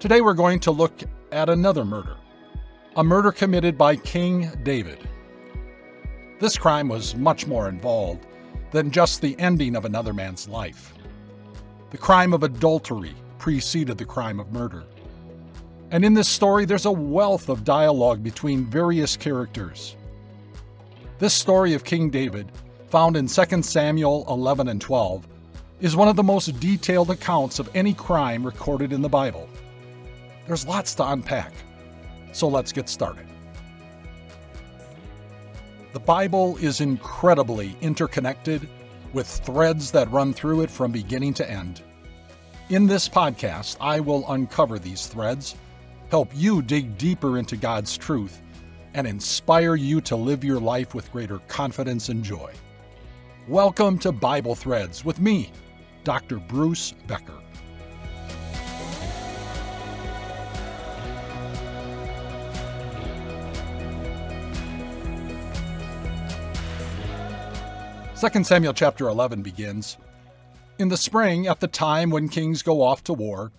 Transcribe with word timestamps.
Today 0.00 0.22
we're 0.22 0.32
going 0.32 0.60
to 0.60 0.70
look 0.70 1.02
at 1.30 1.50
another 1.50 1.84
murder, 1.84 2.16
a 2.96 3.04
murder 3.04 3.30
committed 3.30 3.76
by 3.76 3.96
King 3.96 4.50
David. 4.62 4.98
This 6.38 6.56
crime 6.56 6.88
was 6.88 7.14
much 7.14 7.46
more 7.46 7.68
involved 7.68 8.26
than 8.70 8.90
just 8.90 9.20
the 9.20 9.38
ending 9.38 9.76
of 9.76 9.84
another 9.84 10.14
man's 10.14 10.48
life. 10.48 10.94
The 11.90 11.98
crime 11.98 12.32
of 12.32 12.44
adultery 12.44 13.14
preceded 13.36 13.98
the 13.98 14.06
crime 14.06 14.40
of 14.40 14.50
murder. 14.52 14.84
And 15.90 16.02
in 16.02 16.14
this 16.14 16.28
story, 16.28 16.64
there's 16.64 16.86
a 16.86 16.90
wealth 16.90 17.50
of 17.50 17.62
dialogue 17.62 18.22
between 18.22 18.64
various 18.64 19.18
characters. 19.18 19.96
This 21.18 21.34
story 21.34 21.74
of 21.74 21.84
King 21.84 22.08
David, 22.08 22.50
found 22.88 23.18
in 23.18 23.26
2 23.26 23.62
Samuel 23.62 24.24
11 24.30 24.68
and 24.68 24.80
12, 24.80 25.28
is 25.82 25.94
one 25.94 26.08
of 26.08 26.16
the 26.16 26.22
most 26.22 26.58
detailed 26.58 27.10
accounts 27.10 27.58
of 27.58 27.68
any 27.74 27.92
crime 27.92 28.46
recorded 28.46 28.94
in 28.94 29.02
the 29.02 29.08
Bible. 29.10 29.46
There's 30.50 30.66
lots 30.66 30.96
to 30.96 31.08
unpack, 31.08 31.52
so 32.32 32.48
let's 32.48 32.72
get 32.72 32.88
started. 32.88 33.24
The 35.92 36.00
Bible 36.00 36.56
is 36.56 36.80
incredibly 36.80 37.76
interconnected 37.80 38.68
with 39.12 39.28
threads 39.28 39.92
that 39.92 40.10
run 40.10 40.32
through 40.32 40.62
it 40.62 40.70
from 40.72 40.90
beginning 40.90 41.34
to 41.34 41.48
end. 41.48 41.82
In 42.68 42.88
this 42.88 43.08
podcast, 43.08 43.76
I 43.80 44.00
will 44.00 44.28
uncover 44.32 44.80
these 44.80 45.06
threads, 45.06 45.54
help 46.10 46.32
you 46.34 46.62
dig 46.62 46.98
deeper 46.98 47.38
into 47.38 47.56
God's 47.56 47.96
truth, 47.96 48.42
and 48.94 49.06
inspire 49.06 49.76
you 49.76 50.00
to 50.00 50.16
live 50.16 50.42
your 50.42 50.58
life 50.58 50.96
with 50.96 51.12
greater 51.12 51.38
confidence 51.46 52.08
and 52.08 52.24
joy. 52.24 52.52
Welcome 53.46 54.00
to 54.00 54.10
Bible 54.10 54.56
Threads 54.56 55.04
with 55.04 55.20
me, 55.20 55.52
Dr. 56.02 56.38
Bruce 56.38 56.92
Becker. 57.06 57.40
Second 68.20 68.46
Samuel 68.46 68.74
chapter 68.74 69.08
11 69.08 69.40
begins 69.40 69.96
In 70.78 70.90
the 70.90 70.98
spring, 70.98 71.46
at 71.46 71.60
the 71.60 71.66
time 71.66 72.10
when 72.10 72.28
kings 72.28 72.60
go 72.60 72.82
off 72.82 73.02
to 73.04 73.14
war, 73.14 73.50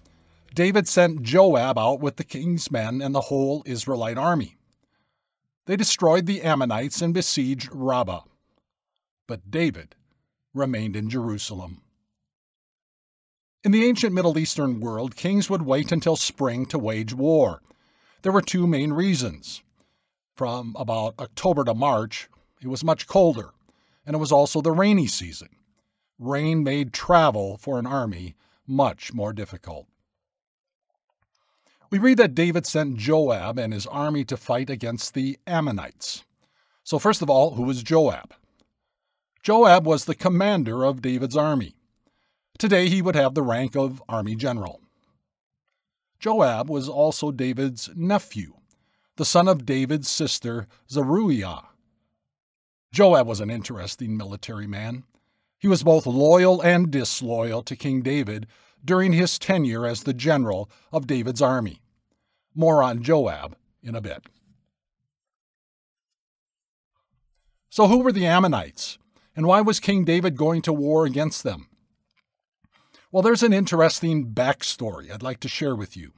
David 0.53 0.87
sent 0.87 1.23
Joab 1.23 1.79
out 1.79 1.99
with 1.99 2.17
the 2.17 2.23
king's 2.23 2.69
men 2.69 3.01
and 3.01 3.15
the 3.15 3.21
whole 3.21 3.63
Israelite 3.65 4.19
army. 4.19 4.57
They 5.65 5.75
destroyed 5.75 6.27
the 6.27 6.43
Ammonites 6.43 7.01
and 7.01 7.11
besieged 7.11 7.69
Rabbah. 7.71 8.21
But 9.25 9.49
David 9.49 9.95
remained 10.53 10.95
in 10.95 11.09
Jerusalem. 11.09 11.81
In 13.63 13.71
the 13.71 13.85
ancient 13.85 14.13
Middle 14.13 14.37
Eastern 14.37 14.79
world, 14.79 15.15
kings 15.15 15.49
would 15.49 15.63
wait 15.63 15.91
until 15.91 16.15
spring 16.15 16.67
to 16.67 16.77
wage 16.77 17.15
war. 17.15 17.63
There 18.21 18.31
were 18.31 18.43
two 18.43 18.67
main 18.67 18.93
reasons. 18.93 19.63
From 20.35 20.75
about 20.77 21.15
October 21.17 21.63
to 21.63 21.73
March, 21.73 22.29
it 22.61 22.67
was 22.67 22.83
much 22.83 23.07
colder, 23.07 23.53
and 24.05 24.16
it 24.16 24.19
was 24.19 24.31
also 24.31 24.61
the 24.61 24.71
rainy 24.71 25.07
season. 25.07 25.49
Rain 26.19 26.63
made 26.63 26.94
travel 26.94 27.57
for 27.57 27.80
an 27.80 27.85
army 27.85 28.35
much 28.67 29.13
more 29.13 29.33
difficult. 29.33 29.88
We 31.89 31.99
read 31.99 32.17
that 32.17 32.35
David 32.35 32.66
sent 32.66 32.97
Joab 32.97 33.59
and 33.59 33.73
his 33.73 33.85
army 33.88 34.23
to 34.25 34.38
fight 34.38 34.69
against 34.69 35.13
the 35.13 35.38
Ammonites. 35.45 36.23
So, 36.83 36.99
first 36.99 37.22
of 37.22 37.29
all, 37.29 37.55
who 37.55 37.63
was 37.63 37.83
Joab? 37.83 38.33
Joab 39.44 39.85
was 39.85 40.05
the 40.05 40.16
commander 40.16 40.83
of 40.85 41.02
David's 41.02 41.35
army. 41.35 41.75
Today 42.57 42.89
he 42.89 43.02
would 43.02 43.16
have 43.16 43.33
the 43.33 43.41
rank 43.41 43.75
of 43.75 44.02
army 44.07 44.35
general. 44.35 44.81
Joab 46.19 46.69
was 46.69 46.88
also 46.88 47.31
David's 47.31 47.89
nephew, 47.95 48.53
the 49.17 49.25
son 49.25 49.47
of 49.47 49.66
David's 49.66 50.07
sister 50.07 50.67
Zeruiah. 50.89 51.63
Joab 52.91 53.25
was 53.25 53.40
an 53.40 53.50
interesting 53.50 54.18
military 54.18 54.68
man. 54.68 55.03
He 55.57 55.68
was 55.68 55.84
both 55.84 56.06
loyal 56.06 56.59
and 56.62 56.91
disloyal 56.91 57.63
to 57.63 57.75
King 57.75 58.02
David 58.02 58.47
during 58.84 59.13
his 59.13 59.40
tenure 59.40 59.85
as 59.85 60.03
the 60.03 60.13
general 60.13 60.69
of 60.91 61.07
David's 61.07 61.41
army. 61.41 61.81
More 62.53 62.84
on 62.84 63.01
Joab 63.01 63.56
in 63.81 63.96
a 63.96 64.01
bit. 64.01 64.24
So, 67.69 67.88
who 67.88 68.00
were 68.00 68.12
the 68.12 68.25
Ammonites, 68.25 68.97
and 69.35 69.46
why 69.46 69.62
was 69.62 69.80
King 69.80 70.03
David 70.03 70.35
going 70.35 70.62
to 70.63 70.74
war 70.74 71.06
against 71.06 71.44
them? 71.44 71.68
Well, 73.12 73.24
there's 73.24 73.44
an 73.44 73.53
interesting 73.53 74.34
backstory 74.34 75.09
I'd 75.09 75.24
like 75.24 75.40
to 75.41 75.47
share 75.47 75.75
with 75.75 75.96
you. 75.96 76.12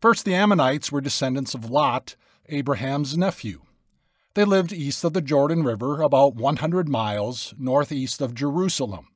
First, 0.00 0.26
the 0.26 0.34
Ammonites 0.34 0.92
were 0.92 1.00
descendants 1.00 1.54
of 1.54 1.70
Lot, 1.70 2.16
Abraham's 2.50 3.16
nephew. 3.16 3.63
They 4.34 4.44
lived 4.44 4.72
east 4.72 5.04
of 5.04 5.12
the 5.12 5.20
Jordan 5.20 5.62
River, 5.62 6.02
about 6.02 6.34
100 6.34 6.88
miles 6.88 7.54
northeast 7.56 8.20
of 8.20 8.34
Jerusalem. 8.34 9.08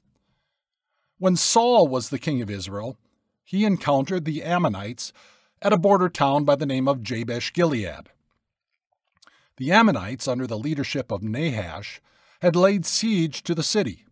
When 1.18 1.34
Saul 1.34 1.88
was 1.88 2.08
the 2.08 2.20
king 2.20 2.40
of 2.40 2.48
Israel, 2.48 2.96
he 3.44 3.64
encountered 3.64 4.24
the 4.24 4.44
Ammonites 4.44 5.12
at 5.60 5.72
a 5.72 5.78
border 5.78 6.08
town 6.08 6.44
by 6.44 6.54
the 6.54 6.66
name 6.66 6.86
of 6.86 7.02
Jabesh 7.02 7.52
Gilead. 7.52 8.10
The 9.56 9.72
Ammonites, 9.72 10.28
under 10.28 10.46
the 10.46 10.58
leadership 10.58 11.10
of 11.10 11.24
Nahash, 11.24 12.00
had 12.40 12.54
laid 12.54 12.86
siege 12.86 13.42
to 13.42 13.56
the 13.56 13.64
city. 13.64 14.04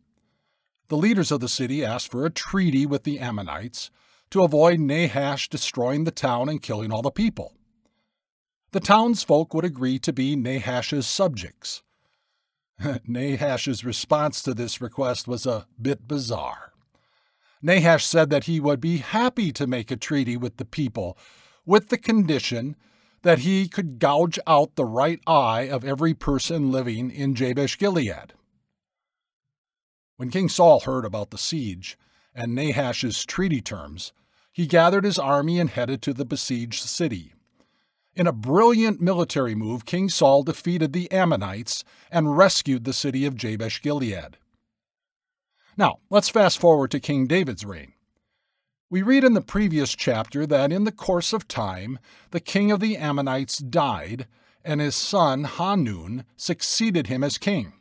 The 0.88 0.96
leaders 0.96 1.30
of 1.30 1.38
the 1.38 1.48
city 1.48 1.84
asked 1.84 2.10
for 2.10 2.26
a 2.26 2.30
treaty 2.30 2.84
with 2.84 3.04
the 3.04 3.20
Ammonites 3.20 3.92
to 4.30 4.42
avoid 4.42 4.80
Nahash 4.80 5.48
destroying 5.48 6.02
the 6.02 6.10
town 6.10 6.48
and 6.48 6.60
killing 6.60 6.90
all 6.90 7.02
the 7.02 7.12
people. 7.12 7.52
The 8.72 8.80
townsfolk 8.80 9.54
would 9.54 9.64
agree 9.64 9.98
to 10.00 10.12
be 10.12 10.36
Nahash's 10.36 11.06
subjects. 11.06 11.82
Nahash's 12.80 13.84
response 13.84 14.42
to 14.42 14.54
this 14.54 14.80
request 14.80 15.26
was 15.26 15.46
a 15.46 15.66
bit 15.80 16.06
bizarre. 16.06 16.72
Nahash 17.62 18.04
said 18.04 18.30
that 18.30 18.44
he 18.44 18.60
would 18.60 18.80
be 18.80 18.98
happy 18.98 19.50
to 19.52 19.66
make 19.66 19.90
a 19.90 19.96
treaty 19.96 20.36
with 20.36 20.56
the 20.56 20.64
people, 20.64 21.16
with 21.64 21.88
the 21.88 21.98
condition 21.98 22.76
that 23.22 23.40
he 23.40 23.66
could 23.66 23.98
gouge 23.98 24.38
out 24.46 24.76
the 24.76 24.84
right 24.84 25.20
eye 25.26 25.62
of 25.62 25.84
every 25.84 26.14
person 26.14 26.70
living 26.70 27.10
in 27.10 27.34
Jabesh 27.34 27.78
Gilead. 27.78 28.34
When 30.16 30.30
King 30.30 30.48
Saul 30.48 30.80
heard 30.80 31.04
about 31.04 31.30
the 31.30 31.38
siege 31.38 31.98
and 32.34 32.54
Nahash's 32.54 33.24
treaty 33.24 33.60
terms, 33.60 34.12
he 34.52 34.66
gathered 34.66 35.04
his 35.04 35.18
army 35.18 35.58
and 35.58 35.70
headed 35.70 36.02
to 36.02 36.14
the 36.14 36.24
besieged 36.24 36.84
city. 36.84 37.34
In 38.16 38.26
a 38.26 38.32
brilliant 38.32 38.98
military 38.98 39.54
move, 39.54 39.84
King 39.84 40.08
Saul 40.08 40.42
defeated 40.42 40.94
the 40.94 41.12
Ammonites 41.12 41.84
and 42.10 42.34
rescued 42.34 42.84
the 42.84 42.94
city 42.94 43.26
of 43.26 43.36
Jabesh 43.36 43.82
Gilead. 43.82 44.38
Now, 45.76 45.98
let's 46.08 46.30
fast 46.30 46.58
forward 46.58 46.90
to 46.92 47.00
King 47.00 47.26
David's 47.26 47.66
reign. 47.66 47.92
We 48.88 49.02
read 49.02 49.22
in 49.22 49.34
the 49.34 49.42
previous 49.42 49.94
chapter 49.94 50.46
that 50.46 50.72
in 50.72 50.84
the 50.84 50.92
course 50.92 51.34
of 51.34 51.46
time, 51.46 51.98
the 52.30 52.40
king 52.40 52.70
of 52.70 52.80
the 52.80 52.96
Ammonites 52.96 53.58
died, 53.58 54.26
and 54.64 54.80
his 54.80 54.96
son 54.96 55.44
Hanun 55.44 56.24
succeeded 56.36 57.08
him 57.08 57.22
as 57.22 57.36
king. 57.36 57.74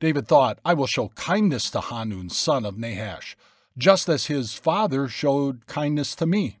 David 0.00 0.26
thought, 0.26 0.58
I 0.64 0.74
will 0.74 0.88
show 0.88 1.10
kindness 1.10 1.70
to 1.70 1.80
Hanun, 1.80 2.28
son 2.28 2.64
of 2.64 2.76
Nahash, 2.76 3.36
just 3.76 4.08
as 4.08 4.26
his 4.26 4.54
father 4.54 5.06
showed 5.06 5.66
kindness 5.66 6.16
to 6.16 6.26
me. 6.26 6.57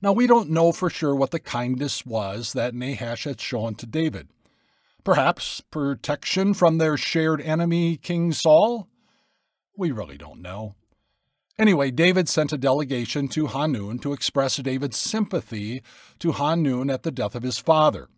Now, 0.00 0.12
we 0.12 0.28
don't 0.28 0.50
know 0.50 0.70
for 0.70 0.88
sure 0.88 1.14
what 1.14 1.32
the 1.32 1.40
kindness 1.40 2.06
was 2.06 2.52
that 2.52 2.74
Nahash 2.74 3.24
had 3.24 3.40
shown 3.40 3.74
to 3.76 3.86
David. 3.86 4.28
Perhaps 5.02 5.60
protection 5.60 6.54
from 6.54 6.78
their 6.78 6.96
shared 6.96 7.40
enemy, 7.40 7.96
King 7.96 8.32
Saul? 8.32 8.88
We 9.76 9.90
really 9.90 10.16
don't 10.16 10.40
know. 10.40 10.74
Anyway, 11.58 11.90
David 11.90 12.28
sent 12.28 12.52
a 12.52 12.58
delegation 12.58 13.26
to 13.28 13.48
Hanun 13.48 13.98
to 13.98 14.12
express 14.12 14.56
David's 14.58 14.96
sympathy 14.96 15.82
to 16.20 16.32
Hanun 16.32 16.90
at 16.90 17.02
the 17.02 17.10
death 17.10 17.34
of 17.34 17.42
his 17.42 17.58
father. 17.58 18.08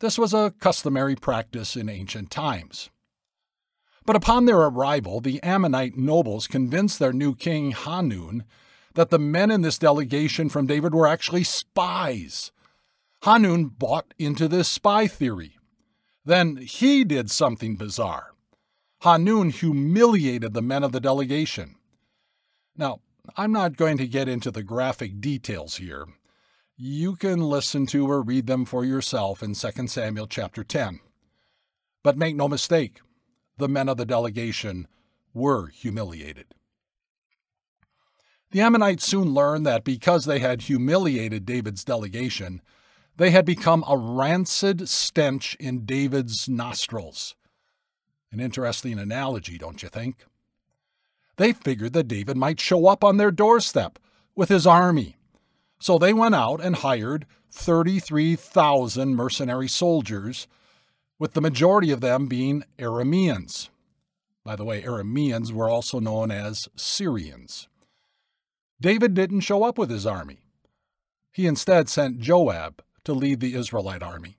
This 0.00 0.18
was 0.18 0.34
a 0.34 0.52
customary 0.58 1.16
practice 1.16 1.76
in 1.76 1.88
ancient 1.88 2.30
times. 2.30 2.90
But 4.04 4.16
upon 4.16 4.44
their 4.44 4.58
arrival, 4.58 5.20
the 5.20 5.42
Ammonite 5.42 5.96
nobles 5.96 6.46
convinced 6.46 6.98
their 6.98 7.12
new 7.14 7.34
king 7.34 7.70
Hanun 7.70 8.44
that 8.94 9.10
the 9.10 9.18
men 9.18 9.50
in 9.50 9.62
this 9.62 9.78
delegation 9.78 10.48
from 10.48 10.66
David 10.66 10.94
were 10.94 11.06
actually 11.06 11.44
spies. 11.44 12.52
Hanun 13.22 13.66
bought 13.66 14.14
into 14.18 14.48
this 14.48 14.68
spy 14.68 15.06
theory. 15.06 15.56
Then 16.24 16.56
he 16.56 17.04
did 17.04 17.30
something 17.30 17.76
bizarre. 17.76 18.34
Hanun 19.00 19.50
humiliated 19.50 20.54
the 20.54 20.62
men 20.62 20.82
of 20.84 20.92
the 20.92 21.00
delegation. 21.00 21.76
Now, 22.76 23.00
I'm 23.36 23.52
not 23.52 23.76
going 23.76 23.96
to 23.98 24.06
get 24.06 24.28
into 24.28 24.50
the 24.50 24.62
graphic 24.62 25.20
details 25.20 25.76
here, 25.76 26.06
you 26.76 27.14
can 27.14 27.40
listen 27.40 27.86
to 27.86 28.10
or 28.10 28.22
read 28.22 28.46
them 28.46 28.64
for 28.64 28.84
yourself 28.84 29.42
in 29.42 29.54
2 29.54 29.86
Samuel 29.86 30.26
chapter 30.26 30.64
10. 30.64 30.98
But 32.02 32.16
make 32.16 32.34
no 32.34 32.48
mistake, 32.48 33.00
the 33.58 33.68
men 33.68 33.88
of 33.88 33.98
the 33.98 34.06
delegation 34.06 34.88
were 35.32 35.68
humiliated. 35.68 36.54
The 38.52 38.60
Ammonites 38.60 39.06
soon 39.06 39.32
learned 39.32 39.64
that 39.64 39.82
because 39.82 40.26
they 40.26 40.38
had 40.38 40.62
humiliated 40.62 41.46
David's 41.46 41.84
delegation, 41.84 42.60
they 43.16 43.30
had 43.30 43.46
become 43.46 43.82
a 43.88 43.96
rancid 43.96 44.90
stench 44.90 45.54
in 45.58 45.86
David's 45.86 46.50
nostrils. 46.50 47.34
An 48.30 48.40
interesting 48.40 48.98
analogy, 48.98 49.56
don't 49.56 49.82
you 49.82 49.88
think? 49.88 50.26
They 51.38 51.54
figured 51.54 51.94
that 51.94 52.08
David 52.08 52.36
might 52.36 52.60
show 52.60 52.88
up 52.88 53.02
on 53.02 53.16
their 53.16 53.30
doorstep 53.30 53.98
with 54.34 54.50
his 54.50 54.66
army. 54.66 55.16
So 55.80 55.96
they 55.96 56.12
went 56.12 56.34
out 56.34 56.60
and 56.62 56.76
hired 56.76 57.24
33,000 57.50 59.16
mercenary 59.16 59.68
soldiers, 59.68 60.46
with 61.18 61.32
the 61.32 61.40
majority 61.40 61.90
of 61.90 62.02
them 62.02 62.26
being 62.26 62.64
Arameans. 62.78 63.70
By 64.44 64.56
the 64.56 64.64
way, 64.64 64.82
Arameans 64.82 65.52
were 65.52 65.70
also 65.70 66.00
known 66.00 66.30
as 66.30 66.68
Syrians. 66.76 67.68
David 68.82 69.14
didn't 69.14 69.40
show 69.42 69.62
up 69.62 69.78
with 69.78 69.90
his 69.90 70.06
army. 70.06 70.40
He 71.30 71.46
instead 71.46 71.88
sent 71.88 72.18
Joab 72.18 72.82
to 73.04 73.12
lead 73.12 73.38
the 73.38 73.54
Israelite 73.54 74.02
army. 74.02 74.38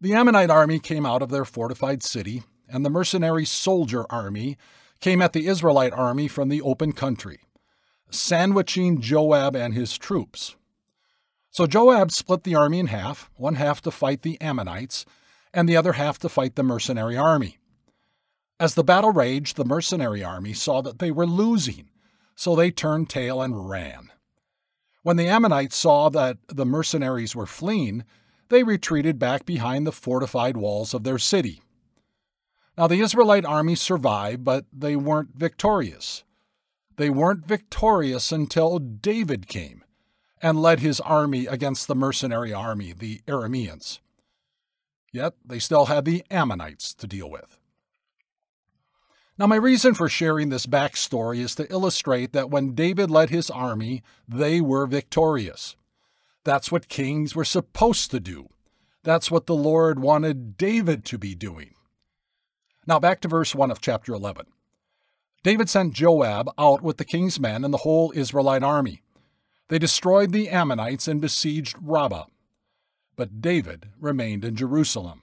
The 0.00 0.14
Ammonite 0.14 0.48
army 0.48 0.78
came 0.78 1.04
out 1.04 1.20
of 1.20 1.30
their 1.30 1.44
fortified 1.44 2.04
city, 2.04 2.44
and 2.68 2.84
the 2.84 2.90
mercenary 2.90 3.44
soldier 3.44 4.06
army 4.08 4.56
came 5.00 5.20
at 5.20 5.32
the 5.32 5.48
Israelite 5.48 5.92
army 5.92 6.28
from 6.28 6.48
the 6.48 6.62
open 6.62 6.92
country, 6.92 7.40
sandwiching 8.08 9.00
Joab 9.00 9.56
and 9.56 9.74
his 9.74 9.98
troops. 9.98 10.54
So 11.50 11.66
Joab 11.66 12.12
split 12.12 12.44
the 12.44 12.54
army 12.54 12.78
in 12.78 12.86
half, 12.86 13.30
one 13.34 13.56
half 13.56 13.82
to 13.82 13.90
fight 13.90 14.22
the 14.22 14.40
Ammonites, 14.40 15.06
and 15.52 15.68
the 15.68 15.76
other 15.76 15.94
half 15.94 16.20
to 16.20 16.28
fight 16.28 16.54
the 16.54 16.62
mercenary 16.62 17.16
army. 17.16 17.58
As 18.60 18.74
the 18.74 18.84
battle 18.84 19.10
raged, 19.10 19.56
the 19.56 19.64
mercenary 19.64 20.22
army 20.22 20.52
saw 20.52 20.82
that 20.82 21.00
they 21.00 21.10
were 21.10 21.26
losing, 21.26 21.88
so 22.36 22.54
they 22.54 22.70
turned 22.70 23.10
tail 23.10 23.42
and 23.42 23.68
ran. 23.68 24.12
When 25.02 25.16
the 25.16 25.26
Ammonites 25.26 25.76
saw 25.76 26.08
that 26.10 26.38
the 26.48 26.66
mercenaries 26.66 27.34
were 27.34 27.46
fleeing, 27.46 28.04
they 28.48 28.62
retreated 28.62 29.18
back 29.18 29.46
behind 29.46 29.86
the 29.86 29.92
fortified 29.92 30.56
walls 30.56 30.94
of 30.94 31.02
their 31.02 31.18
city. 31.18 31.62
Now, 32.78 32.86
the 32.86 33.00
Israelite 33.00 33.44
army 33.44 33.74
survived, 33.74 34.44
but 34.44 34.66
they 34.72 34.96
weren't 34.96 35.30
victorious. 35.34 36.24
They 36.96 37.08
weren't 37.08 37.46
victorious 37.46 38.30
until 38.30 38.78
David 38.78 39.48
came 39.48 39.82
and 40.42 40.60
led 40.60 40.80
his 40.80 41.00
army 41.00 41.46
against 41.46 41.88
the 41.88 41.94
mercenary 41.94 42.52
army, 42.52 42.92
the 42.92 43.22
Arameans. 43.26 44.00
Yet 45.12 45.32
they 45.44 45.58
still 45.58 45.86
had 45.86 46.04
the 46.04 46.24
Ammonites 46.30 46.92
to 46.94 47.06
deal 47.06 47.30
with. 47.30 47.58
Now, 49.38 49.46
my 49.46 49.56
reason 49.56 49.92
for 49.92 50.08
sharing 50.08 50.48
this 50.48 50.66
backstory 50.66 51.40
is 51.40 51.54
to 51.56 51.70
illustrate 51.70 52.32
that 52.32 52.48
when 52.48 52.74
David 52.74 53.10
led 53.10 53.28
his 53.28 53.50
army, 53.50 54.02
they 54.26 54.62
were 54.62 54.86
victorious. 54.86 55.76
That's 56.42 56.72
what 56.72 56.88
kings 56.88 57.34
were 57.34 57.44
supposed 57.44 58.10
to 58.12 58.20
do. 58.20 58.48
That's 59.02 59.30
what 59.30 59.46
the 59.46 59.54
Lord 59.54 60.00
wanted 60.00 60.56
David 60.56 61.04
to 61.06 61.18
be 61.18 61.34
doing. 61.34 61.74
Now, 62.86 62.98
back 62.98 63.20
to 63.20 63.28
verse 63.28 63.54
1 63.54 63.70
of 63.70 63.80
chapter 63.80 64.14
11. 64.14 64.46
David 65.42 65.68
sent 65.68 65.92
Joab 65.92 66.50
out 66.56 66.82
with 66.82 66.96
the 66.96 67.04
king's 67.04 67.38
men 67.38 67.62
and 67.62 67.74
the 67.74 67.78
whole 67.78 68.12
Israelite 68.14 68.62
army. 68.62 69.02
They 69.68 69.78
destroyed 69.78 70.32
the 70.32 70.48
Ammonites 70.48 71.08
and 71.08 71.20
besieged 71.20 71.76
Rabbah. 71.80 72.24
But 73.16 73.40
David 73.42 73.90
remained 74.00 74.44
in 74.44 74.56
Jerusalem. 74.56 75.22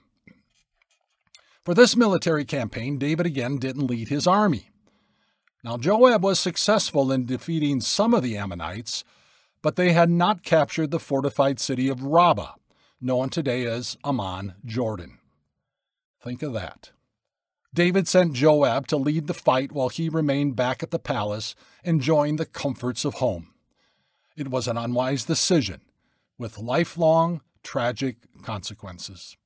For 1.64 1.72
this 1.72 1.96
military 1.96 2.44
campaign, 2.44 2.98
David 2.98 3.24
again 3.24 3.56
didn't 3.56 3.86
lead 3.86 4.08
his 4.08 4.26
army. 4.26 4.70
Now, 5.62 5.78
Joab 5.78 6.22
was 6.22 6.38
successful 6.38 7.10
in 7.10 7.24
defeating 7.24 7.80
some 7.80 8.12
of 8.12 8.22
the 8.22 8.36
Ammonites, 8.36 9.02
but 9.62 9.76
they 9.76 9.92
had 9.92 10.10
not 10.10 10.42
captured 10.42 10.90
the 10.90 11.00
fortified 11.00 11.58
city 11.58 11.88
of 11.88 12.02
Rabbah, 12.02 12.52
known 13.00 13.30
today 13.30 13.64
as 13.64 13.96
Amman, 14.04 14.54
Jordan. 14.66 15.18
Think 16.22 16.42
of 16.42 16.52
that. 16.52 16.90
David 17.72 18.06
sent 18.06 18.34
Joab 18.34 18.86
to 18.88 18.98
lead 18.98 19.26
the 19.26 19.32
fight 19.34 19.72
while 19.72 19.88
he 19.88 20.10
remained 20.10 20.56
back 20.56 20.82
at 20.82 20.90
the 20.90 20.98
palace 20.98 21.54
enjoying 21.82 22.36
the 22.36 22.46
comforts 22.46 23.06
of 23.06 23.14
home. 23.14 23.54
It 24.36 24.48
was 24.48 24.68
an 24.68 24.76
unwise 24.76 25.24
decision 25.24 25.80
with 26.38 26.58
lifelong 26.58 27.40
tragic 27.62 28.16
consequences. 28.42 29.38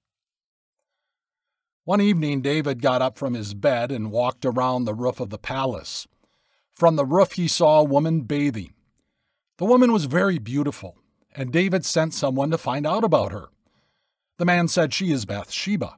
One 1.89 2.03
evening, 2.03 2.43
David 2.43 2.83
got 2.83 3.01
up 3.01 3.17
from 3.17 3.33
his 3.33 3.55
bed 3.55 3.91
and 3.91 4.13
walked 4.13 4.45
around 4.45 4.85
the 4.85 4.93
roof 4.93 5.21
of 5.21 5.31
the 5.31 5.39
palace. 5.39 6.07
From 6.71 6.97
the 6.97 7.07
roof, 7.07 7.33
he 7.33 7.49
saw 7.49 7.81
a 7.81 7.85
woman 7.85 8.25
bathing. 8.25 8.75
The 9.57 9.65
woman 9.65 9.91
was 9.91 10.05
very 10.05 10.39
beautiful, 10.39 10.99
and 11.35 11.51
David 11.51 11.87
sent 11.87 12.13
someone 12.13 12.51
to 12.51 12.59
find 12.59 12.87
out 12.87 13.05
about 13.05 13.33
her. 13.33 13.49
The 14.37 14.45
man 14.45 14.69
said 14.69 14.93
she 14.93 15.13
is 15.13 15.25
Bathsheba, 15.25 15.97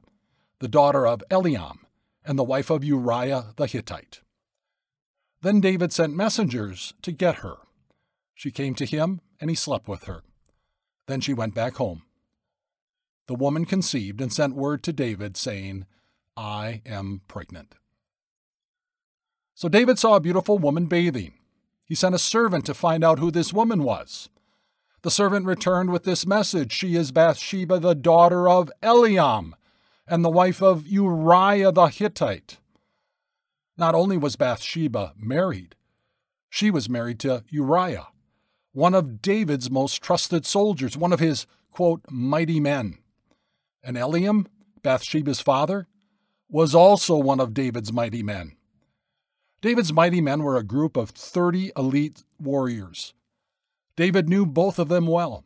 the 0.59 0.69
daughter 0.69 1.05
of 1.05 1.25
Eliam, 1.29 1.79
and 2.23 2.39
the 2.39 2.43
wife 2.45 2.69
of 2.69 2.85
Uriah 2.85 3.47
the 3.57 3.67
Hittite. 3.67 4.21
Then 5.41 5.59
David 5.59 5.91
sent 5.91 6.15
messengers 6.15 6.93
to 7.01 7.11
get 7.11 7.39
her. 7.39 7.57
She 8.33 8.49
came 8.49 8.75
to 8.75 8.85
him, 8.85 9.19
and 9.41 9.49
he 9.49 9.57
slept 9.57 9.89
with 9.89 10.05
her. 10.05 10.23
Then 11.07 11.19
she 11.19 11.33
went 11.33 11.53
back 11.53 11.75
home. 11.75 12.03
The 13.31 13.35
woman 13.35 13.63
conceived 13.63 14.19
and 14.19 14.33
sent 14.33 14.57
word 14.57 14.83
to 14.83 14.91
David, 14.91 15.37
saying, 15.37 15.85
I 16.35 16.81
am 16.85 17.21
pregnant. 17.29 17.75
So 19.55 19.69
David 19.69 19.97
saw 19.97 20.17
a 20.17 20.19
beautiful 20.19 20.59
woman 20.59 20.87
bathing. 20.87 21.35
He 21.85 21.95
sent 21.95 22.13
a 22.13 22.19
servant 22.19 22.65
to 22.65 22.73
find 22.73 23.05
out 23.05 23.19
who 23.19 23.31
this 23.31 23.53
woman 23.53 23.83
was. 23.83 24.27
The 25.03 25.09
servant 25.09 25.45
returned 25.45 25.93
with 25.93 26.03
this 26.03 26.25
message 26.27 26.73
She 26.73 26.97
is 26.97 27.13
Bathsheba, 27.13 27.79
the 27.79 27.95
daughter 27.95 28.49
of 28.49 28.69
Eliam, 28.83 29.53
and 30.05 30.25
the 30.25 30.29
wife 30.29 30.61
of 30.61 30.85
Uriah 30.85 31.71
the 31.71 31.87
Hittite. 31.87 32.57
Not 33.77 33.95
only 33.95 34.17
was 34.17 34.35
Bathsheba 34.35 35.13
married, 35.15 35.75
she 36.49 36.69
was 36.69 36.89
married 36.89 37.21
to 37.21 37.45
Uriah, 37.47 38.07
one 38.73 38.93
of 38.93 39.21
David's 39.21 39.71
most 39.71 40.01
trusted 40.01 40.45
soldiers, 40.45 40.97
one 40.97 41.13
of 41.13 41.21
his, 41.21 41.47
quote, 41.71 42.01
mighty 42.09 42.59
men. 42.59 42.97
And 43.83 43.97
Eliam, 43.97 44.45
Bathsheba's 44.83 45.41
father, 45.41 45.87
was 46.49 46.75
also 46.75 47.17
one 47.17 47.39
of 47.39 47.53
David's 47.53 47.93
mighty 47.93 48.21
men. 48.21 48.53
David's 49.61 49.93
mighty 49.93 50.21
men 50.21 50.43
were 50.43 50.57
a 50.57 50.63
group 50.63 50.97
of 50.97 51.11
30 51.11 51.71
elite 51.77 52.23
warriors. 52.39 53.13
David 53.95 54.27
knew 54.27 54.45
both 54.45 54.79
of 54.79 54.89
them 54.89 55.07
well. 55.07 55.43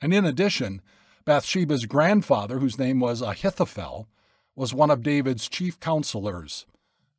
And 0.00 0.14
in 0.14 0.24
addition, 0.24 0.80
Bathsheba's 1.24 1.86
grandfather, 1.86 2.60
whose 2.60 2.78
name 2.78 3.00
was 3.00 3.20
Ahithophel, 3.20 4.08
was 4.54 4.72
one 4.72 4.90
of 4.90 5.02
David's 5.02 5.48
chief 5.48 5.78
counselors 5.80 6.66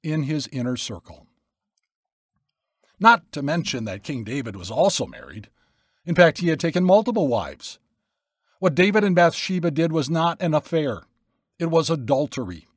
in 0.03 0.23
his 0.23 0.47
inner 0.51 0.77
circle. 0.77 1.27
Not 2.99 3.31
to 3.31 3.41
mention 3.41 3.85
that 3.85 4.03
King 4.03 4.23
David 4.23 4.55
was 4.55 4.71
also 4.71 5.05
married. 5.05 5.49
In 6.05 6.15
fact, 6.15 6.37
he 6.37 6.49
had 6.49 6.59
taken 6.59 6.83
multiple 6.83 7.27
wives. 7.27 7.79
What 8.61 8.75
David 8.75 9.03
and 9.03 9.15
Bathsheba 9.15 9.71
did 9.71 9.91
was 9.91 10.07
not 10.07 10.39
an 10.39 10.53
affair, 10.53 11.01
it 11.57 11.71
was 11.71 11.89
adultery. 11.89 12.67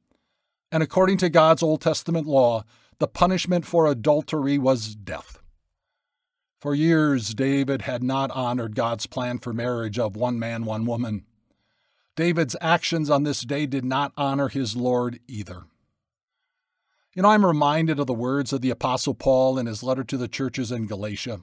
And 0.73 0.83
according 0.83 1.19
to 1.19 1.29
God's 1.29 1.63
Old 1.63 1.83
Testament 1.83 2.27
law, 2.27 2.65
the 3.01 3.07
punishment 3.07 3.67
for 3.67 3.87
adultery 3.87 4.57
was 4.57 4.95
death. 4.95 5.41
For 6.59 6.75
years, 6.75 7.35
David 7.35 7.83
had 7.83 8.03
not 8.03 8.31
honored 8.31 8.75
God's 8.75 9.07
plan 9.07 9.41
for 9.41 9.53
marriage 9.53 9.99
of 9.99 10.17
one 10.17 10.39
man, 10.39 10.65
one 10.65 10.87
woman. 10.87 11.27
David's 12.17 12.57
actions 12.63 13.11
on 13.11 13.25
this 13.25 13.43
day 13.43 13.67
did 13.67 13.85
not 13.85 14.15
honor 14.17 14.49
his 14.49 14.75
Lord 14.75 15.21
either. 15.29 15.65
You 17.13 17.21
know, 17.21 17.29
I'm 17.29 17.45
reminded 17.45 18.01
of 18.01 18.07
the 18.07 18.15
words 18.15 18.55
of 18.55 18.63
the 18.63 18.71
Apostle 18.71 19.13
Paul 19.13 19.59
in 19.59 19.67
his 19.67 19.83
letter 19.83 20.05
to 20.05 20.17
the 20.17 20.29
churches 20.29 20.73
in 20.73 20.87
Galatia. 20.87 21.43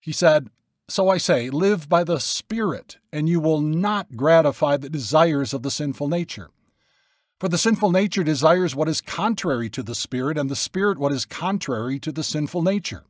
He 0.00 0.12
said, 0.12 0.50
So 0.90 1.10
I 1.10 1.18
say, 1.18 1.50
live 1.50 1.86
by 1.86 2.02
the 2.02 2.18
Spirit, 2.18 2.96
and 3.12 3.28
you 3.28 3.40
will 3.40 3.60
not 3.60 4.16
gratify 4.16 4.78
the 4.78 4.88
desires 4.88 5.52
of 5.52 5.62
the 5.62 5.70
sinful 5.70 6.08
nature. 6.08 6.48
For 7.38 7.48
the 7.48 7.58
sinful 7.58 7.92
nature 7.92 8.24
desires 8.24 8.74
what 8.74 8.88
is 8.88 9.02
contrary 9.02 9.68
to 9.70 9.82
the 9.82 9.94
Spirit, 9.94 10.38
and 10.38 10.48
the 10.48 10.56
Spirit 10.56 10.98
what 10.98 11.12
is 11.12 11.26
contrary 11.26 12.00
to 12.00 12.10
the 12.10 12.24
sinful 12.24 12.62
nature. 12.62 13.04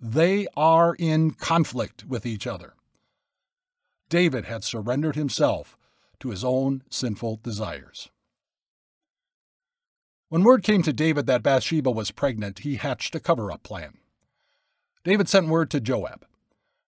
They 0.00 0.48
are 0.56 0.96
in 0.98 1.30
conflict 1.30 2.04
with 2.04 2.26
each 2.26 2.44
other. 2.44 2.74
David 4.08 4.46
had 4.46 4.64
surrendered 4.64 5.14
himself 5.14 5.78
to 6.18 6.30
his 6.30 6.44
own 6.44 6.82
sinful 6.90 7.40
desires. 7.42 8.10
When 10.28 10.42
word 10.42 10.64
came 10.64 10.82
to 10.82 10.92
David 10.92 11.26
that 11.26 11.44
Bathsheba 11.44 11.90
was 11.90 12.10
pregnant, 12.10 12.60
he 12.60 12.76
hatched 12.76 13.14
a 13.14 13.20
cover 13.20 13.52
up 13.52 13.62
plan. 13.62 13.98
David 15.04 15.28
sent 15.28 15.46
word 15.46 15.70
to 15.70 15.80
Joab 15.80 16.25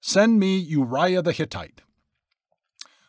Send 0.00 0.38
me 0.38 0.59
Uriah 0.59 1.23
the 1.23 1.33
Hittite. 1.33 1.83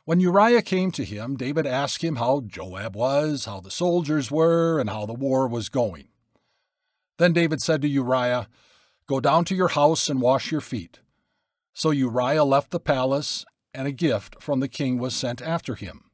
When 0.06 0.20
Uriah 0.20 0.64
came 0.64 0.92
to 0.94 1.06
him, 1.06 1.36
David 1.36 1.68
asked 1.68 2.04
him 2.04 2.16
how 2.16 2.42
Joab 2.42 2.96
was, 2.96 3.46
how 3.46 3.60
the 3.60 3.70
soldiers 3.70 4.32
were, 4.32 4.80
and 4.80 4.90
how 4.90 5.06
the 5.06 5.14
war 5.14 5.48
was 5.48 5.70
going. 5.70 6.08
Then 7.20 7.32
David 7.32 7.62
said 7.62 7.84
to 7.84 7.88
Uriah, 7.88 8.48
Go 9.06 9.20
down 9.20 9.46
to 9.46 9.56
your 9.56 9.68
house 9.70 10.10
and 10.10 10.20
wash 10.22 10.52
your 10.52 10.62
feet. 10.62 11.00
So 11.74 11.92
Uriah 11.92 12.44
left 12.44 12.72
the 12.72 12.80
palace, 12.80 13.46
and 13.74 13.88
a 13.88 13.92
gift 13.92 14.42
from 14.42 14.60
the 14.60 14.68
king 14.68 14.98
was 14.98 15.16
sent 15.16 15.42
after 15.44 15.76
him. 15.76 16.06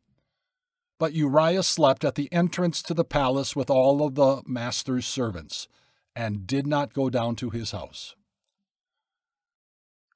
But 1.00 1.14
Uriah 1.14 1.64
slept 1.64 2.04
at 2.04 2.16
the 2.16 2.32
entrance 2.34 2.82
to 2.84 2.94
the 2.94 3.06
palace 3.06 3.56
with 3.56 3.70
all 3.70 4.06
of 4.06 4.16
the 4.16 4.42
master's 4.46 5.06
servants, 5.06 5.70
and 6.16 6.46
did 6.46 6.68
not 6.68 6.94
go 6.94 7.10
down 7.10 7.36
to 7.38 7.50
his 7.50 7.72
house. 7.72 8.16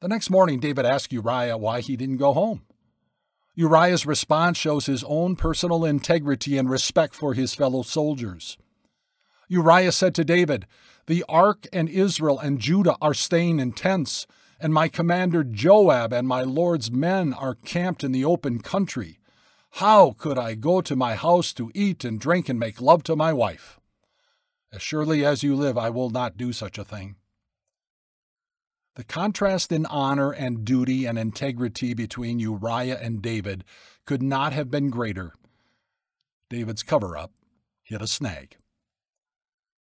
The 0.02 0.08
next 0.08 0.30
morning, 0.30 0.62
David 0.62 0.86
asked 0.86 1.12
Uriah 1.12 1.58
why 1.58 1.82
he 1.82 1.98
didn't 1.98 2.18
go 2.18 2.32
home. 2.32 2.62
Uriah's 3.54 4.06
response 4.06 4.58
shows 4.58 4.86
his 4.86 5.04
own 5.04 5.36
personal 5.36 5.84
integrity 5.84 6.58
and 6.58 6.70
respect 6.70 7.14
for 7.14 7.34
his 7.34 7.54
fellow 7.54 7.82
soldiers. 7.82 8.58
Uriah 9.50 9.92
said 9.92 10.16
to 10.16 10.24
David, 10.24 10.66
The 11.08 11.26
ark 11.28 11.68
and 11.74 11.90
Israel 11.90 12.40
and 12.40 12.60
Judah 12.60 12.96
are 13.02 13.14
staying 13.14 13.60
in 13.60 13.74
tents, 13.74 14.26
and 14.58 14.74
my 14.74 14.88
commander 14.88 15.44
Joab 15.44 16.14
and 16.14 16.26
my 16.26 16.44
lord's 16.44 16.90
men 16.90 17.34
are 17.34 17.56
camped 17.56 18.02
in 18.02 18.14
the 18.14 18.24
open 18.24 18.60
country. 18.60 19.20
How 19.72 20.12
could 20.18 20.38
I 20.38 20.56
go 20.56 20.80
to 20.80 20.96
my 20.96 21.16
house 21.16 21.52
to 21.54 21.72
eat 21.76 22.06
and 22.06 22.22
drink 22.22 22.48
and 22.48 22.58
make 22.58 22.80
love 22.80 23.04
to 23.04 23.18
my 23.18 23.34
wife? 23.34 23.82
As 24.72 24.82
surely 24.82 25.26
as 25.26 25.44
you 25.44 25.58
live, 25.58 25.78
I 25.78 25.90
will 25.90 26.10
not 26.10 26.38
do 26.38 26.54
such 26.54 26.78
a 26.78 26.86
thing. 26.86 27.18
The 29.00 29.06
contrast 29.06 29.72
in 29.72 29.86
honor 29.86 30.32
and 30.32 30.66
duty 30.66 31.06
and 31.06 31.18
integrity 31.18 31.94
between 31.94 32.42
Uriah 32.42 33.00
and 33.02 33.22
David 33.22 33.64
could 34.04 34.22
not 34.22 34.52
have 34.52 34.70
been 34.70 34.90
greater. 34.90 35.34
David's 36.50 36.84
cover 36.84 37.18
up 37.18 37.32
hit 37.82 38.02
a 38.02 38.08
snag. 38.08 38.58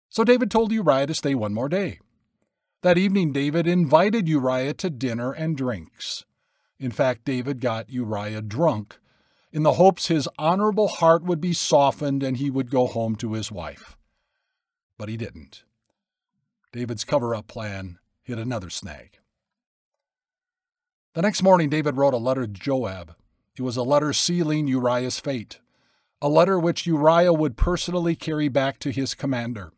So 0.09 0.23
David 0.23 0.49
told 0.49 0.71
Uriah 0.71 1.05
to 1.05 1.13
stay 1.13 1.35
one 1.35 1.53
more 1.53 1.69
day. 1.69 1.99
That 2.81 2.97
evening, 2.97 3.31
David 3.33 3.67
invited 3.67 4.27
Uriah 4.27 4.73
to 4.73 4.89
dinner 4.89 5.31
and 5.31 5.55
drinks. 5.55 6.25
In 6.79 6.89
fact, 6.89 7.23
David 7.23 7.61
got 7.61 7.91
Uriah 7.91 8.41
drunk 8.41 8.97
in 9.51 9.61
the 9.61 9.73
hopes 9.73 10.07
his 10.07 10.27
honorable 10.39 10.87
heart 10.87 11.21
would 11.21 11.39
be 11.39 11.53
softened 11.53 12.23
and 12.23 12.37
he 12.37 12.49
would 12.49 12.71
go 12.71 12.87
home 12.87 13.15
to 13.17 13.33
his 13.33 13.51
wife. 13.51 13.95
But 14.97 15.07
he 15.07 15.17
didn't. 15.17 15.65
David's 16.71 17.03
cover 17.03 17.35
up 17.35 17.45
plan 17.45 17.99
hit 18.23 18.39
another 18.39 18.69
snag. 18.69 19.19
The 21.13 21.21
next 21.21 21.43
morning, 21.43 21.69
David 21.69 21.97
wrote 21.97 22.13
a 22.13 22.17
letter 22.17 22.47
to 22.47 22.51
Joab. 22.51 23.15
It 23.55 23.61
was 23.61 23.77
a 23.77 23.83
letter 23.83 24.13
sealing 24.13 24.67
Uriah's 24.67 25.19
fate, 25.19 25.59
a 26.21 26.27
letter 26.27 26.57
which 26.57 26.87
Uriah 26.87 27.33
would 27.33 27.55
personally 27.55 28.15
carry 28.15 28.47
back 28.47 28.79
to 28.79 28.91
his 28.91 29.13
commander. 29.13 29.71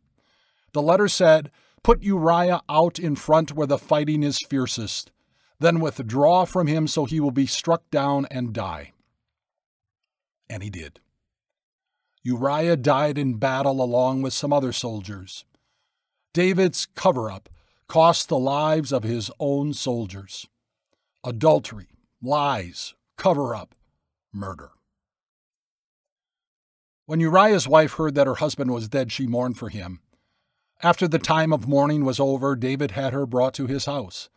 The 0.72 0.82
letter 0.82 1.10
said, 1.10 1.52
Put 1.84 2.04
Uriah 2.04 2.62
out 2.70 2.98
in 2.98 3.16
front 3.16 3.52
where 3.52 3.68
the 3.68 3.78
fighting 3.78 4.24
is 4.24 4.40
fiercest, 4.40 5.12
then 5.60 5.80
withdraw 5.80 6.46
from 6.46 6.68
him 6.68 6.88
so 6.88 7.06
he 7.06 7.20
will 7.20 7.32
be 7.32 7.46
struck 7.46 7.90
down 7.92 8.26
and 8.32 8.54
die. 8.54 8.94
And 10.50 10.64
he 10.64 10.70
did. 10.70 11.00
Uriah 12.24 12.78
died 12.78 13.18
in 13.18 13.36
battle 13.36 13.82
along 13.82 14.22
with 14.22 14.34
some 14.34 14.54
other 14.54 14.72
soldiers. 14.72 15.46
David's 16.34 16.88
cover 16.96 17.30
up 17.30 17.50
cost 17.88 18.30
the 18.30 18.40
lives 18.40 18.92
of 18.92 19.04
his 19.04 19.32
own 19.40 19.74
soldiers. 19.74 20.48
Adultery, 21.24 21.88
lies, 22.22 22.94
cover 23.18 23.56
up, 23.56 23.76
murder. 24.34 24.72
When 27.06 27.20
Uriah's 27.20 27.68
wife 27.68 27.94
heard 27.94 28.16
that 28.16 28.28
her 28.28 28.36
husband 28.36 28.72
was 28.72 28.90
dead, 28.90 29.12
she 29.12 29.28
mourned 29.28 29.58
for 29.58 29.70
him. 29.70 30.02
After 30.82 31.08
the 31.08 31.20
time 31.20 31.54
of 31.54 31.68
mourning 31.68 32.04
was 32.04 32.20
over, 32.20 32.56
David 32.56 32.92
had 32.92 33.14
her 33.14 33.26
brought 33.26 33.54
to 33.56 33.68
his 33.68 33.86
house, 33.86 34.30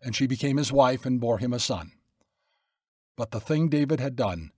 and 0.00 0.14
she 0.14 0.26
became 0.26 0.56
his 0.56 0.72
wife 0.72 1.04
and 1.04 1.20
bore 1.20 1.38
him 1.38 1.52
a 1.52 1.58
son. 1.58 1.92
But 3.16 3.30
the 3.30 3.40
thing 3.40 3.68
David 3.68 4.00
had 4.00 4.16
done 4.16 4.52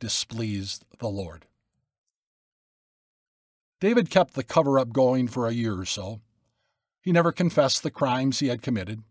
displeased 0.00 0.84
the 1.00 1.08
Lord. 1.08 1.46
David 3.80 4.10
kept 4.10 4.34
the 4.34 4.44
cover 4.44 4.78
up 4.78 4.92
going 4.92 5.28
for 5.28 5.46
a 5.46 5.52
year 5.52 5.78
or 5.78 5.84
so. 5.84 6.20
He 7.00 7.12
never 7.12 7.32
confessed 7.32 7.82
the 7.82 7.90
crimes 7.90 8.40
he 8.40 8.48
had 8.48 8.62
committed. 8.62 9.02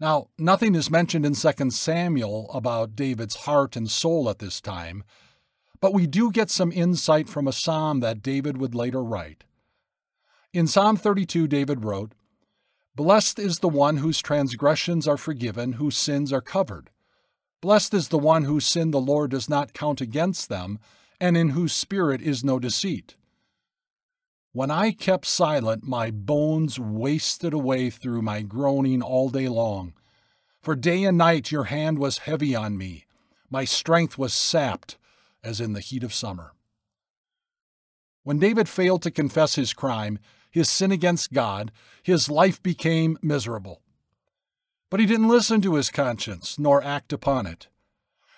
Now, 0.00 0.28
nothing 0.38 0.74
is 0.74 0.90
mentioned 0.90 1.24
in 1.24 1.34
2 1.34 1.70
Samuel 1.70 2.50
about 2.52 2.96
David's 2.96 3.36
heart 3.36 3.76
and 3.76 3.90
soul 3.90 4.28
at 4.28 4.38
this 4.38 4.60
time, 4.60 5.04
but 5.80 5.94
we 5.94 6.06
do 6.06 6.30
get 6.30 6.50
some 6.50 6.72
insight 6.72 7.28
from 7.28 7.46
a 7.46 7.52
psalm 7.52 8.00
that 8.00 8.22
David 8.22 8.58
would 8.58 8.74
later 8.74 9.02
write. 9.02 9.44
In 10.52 10.66
Psalm 10.66 10.96
32, 10.96 11.46
David 11.48 11.84
wrote, 11.84 12.12
Blessed 12.94 13.38
is 13.38 13.58
the 13.58 13.68
one 13.68 13.96
whose 13.96 14.22
transgressions 14.22 15.08
are 15.08 15.16
forgiven, 15.16 15.74
whose 15.74 15.96
sins 15.96 16.32
are 16.32 16.40
covered. 16.40 16.90
Blessed 17.60 17.94
is 17.94 18.08
the 18.08 18.18
one 18.18 18.44
whose 18.44 18.66
sin 18.66 18.92
the 18.92 19.00
Lord 19.00 19.30
does 19.32 19.48
not 19.48 19.72
count 19.72 20.00
against 20.00 20.48
them, 20.48 20.78
and 21.20 21.36
in 21.36 21.50
whose 21.50 21.72
spirit 21.72 22.22
is 22.22 22.44
no 22.44 22.58
deceit. 22.58 23.16
When 24.54 24.70
I 24.70 24.92
kept 24.92 25.26
silent, 25.26 25.82
my 25.82 26.12
bones 26.12 26.78
wasted 26.78 27.52
away 27.52 27.90
through 27.90 28.22
my 28.22 28.42
groaning 28.42 29.02
all 29.02 29.28
day 29.28 29.48
long. 29.48 29.94
For 30.62 30.76
day 30.76 31.02
and 31.02 31.18
night 31.18 31.50
your 31.50 31.64
hand 31.64 31.98
was 31.98 32.18
heavy 32.18 32.54
on 32.54 32.78
me. 32.78 33.06
My 33.50 33.64
strength 33.64 34.16
was 34.16 34.32
sapped 34.32 34.96
as 35.42 35.60
in 35.60 35.72
the 35.72 35.80
heat 35.80 36.04
of 36.04 36.14
summer. 36.14 36.52
When 38.22 38.38
David 38.38 38.68
failed 38.68 39.02
to 39.02 39.10
confess 39.10 39.56
his 39.56 39.72
crime, 39.72 40.20
his 40.52 40.68
sin 40.70 40.92
against 40.92 41.32
God, 41.32 41.72
his 42.04 42.28
life 42.28 42.62
became 42.62 43.18
miserable. 43.20 43.82
But 44.88 45.00
he 45.00 45.06
didn't 45.06 45.26
listen 45.26 45.62
to 45.62 45.74
his 45.74 45.90
conscience 45.90 46.60
nor 46.60 46.80
act 46.80 47.12
upon 47.12 47.48
it. 47.48 47.66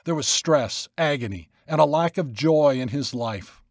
There 0.07 0.15
was 0.15 0.27
stress, 0.27 0.89
agony, 0.97 1.51
and 1.67 1.79
a 1.79 1.85
lack 1.85 2.17
of 2.17 2.33
joy 2.33 2.81
in 2.81 2.89
his 2.89 3.13
life. 3.13 3.63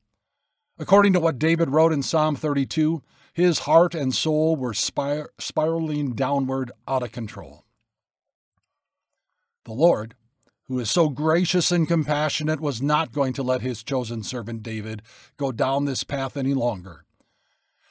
According 0.78 1.14
to 1.14 1.20
what 1.20 1.40
David 1.40 1.70
wrote 1.70 1.94
in 1.94 2.04
Psalm 2.04 2.36
32, 2.36 3.02
his 3.34 3.60
heart 3.60 3.96
and 3.96 4.14
soul 4.14 4.56
were 4.56 4.74
spir- 4.74 5.30
spiraling 5.40 6.14
downward 6.14 6.72
out 6.88 7.04
of 7.04 7.12
control. 7.12 7.64
The 9.64 9.74
Lord, 9.74 10.16
who 10.68 10.80
is 10.80 10.92
so 10.92 11.10
gracious 11.10 11.72
and 11.72 11.88
compassionate, 11.88 12.60
was 12.60 12.82
not 12.82 13.14
going 13.14 13.34
to 13.34 13.44
let 13.44 13.62
his 13.62 13.84
chosen 13.84 14.22
servant 14.22 14.64
David 14.64 15.02
go 15.38 15.52
down 15.52 15.86
this 15.86 16.04
path 16.04 16.36
any 16.36 16.54
longer. 16.54 17.06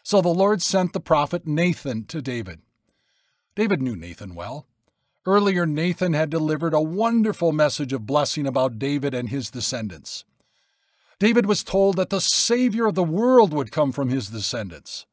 So 0.02 0.20
the 0.20 0.28
Lord 0.28 0.60
sent 0.60 0.92
the 0.92 1.00
prophet 1.00 1.46
Nathan 1.46 2.04
to 2.06 2.20
David. 2.20 2.60
David 3.54 3.80
knew 3.80 3.96
Nathan 3.96 4.34
well. 4.34 4.66
Earlier, 5.24 5.64
Nathan 5.64 6.12
had 6.12 6.28
delivered 6.28 6.74
a 6.74 6.82
wonderful 6.82 7.50
message 7.52 7.94
of 7.94 8.06
blessing 8.06 8.46
about 8.46 8.78
David 8.78 9.14
and 9.14 9.30
his 9.30 9.50
descendants. 9.50 10.24
David 11.18 11.46
was 11.46 11.62
told 11.62 11.96
that 11.96 12.10
the 12.10 12.20
Savior 12.20 12.86
of 12.86 12.94
the 12.94 13.04
world 13.04 13.52
would 13.52 13.70
come 13.70 13.92
from 13.92 14.08
his 14.08 14.28
descendants. 14.28 15.06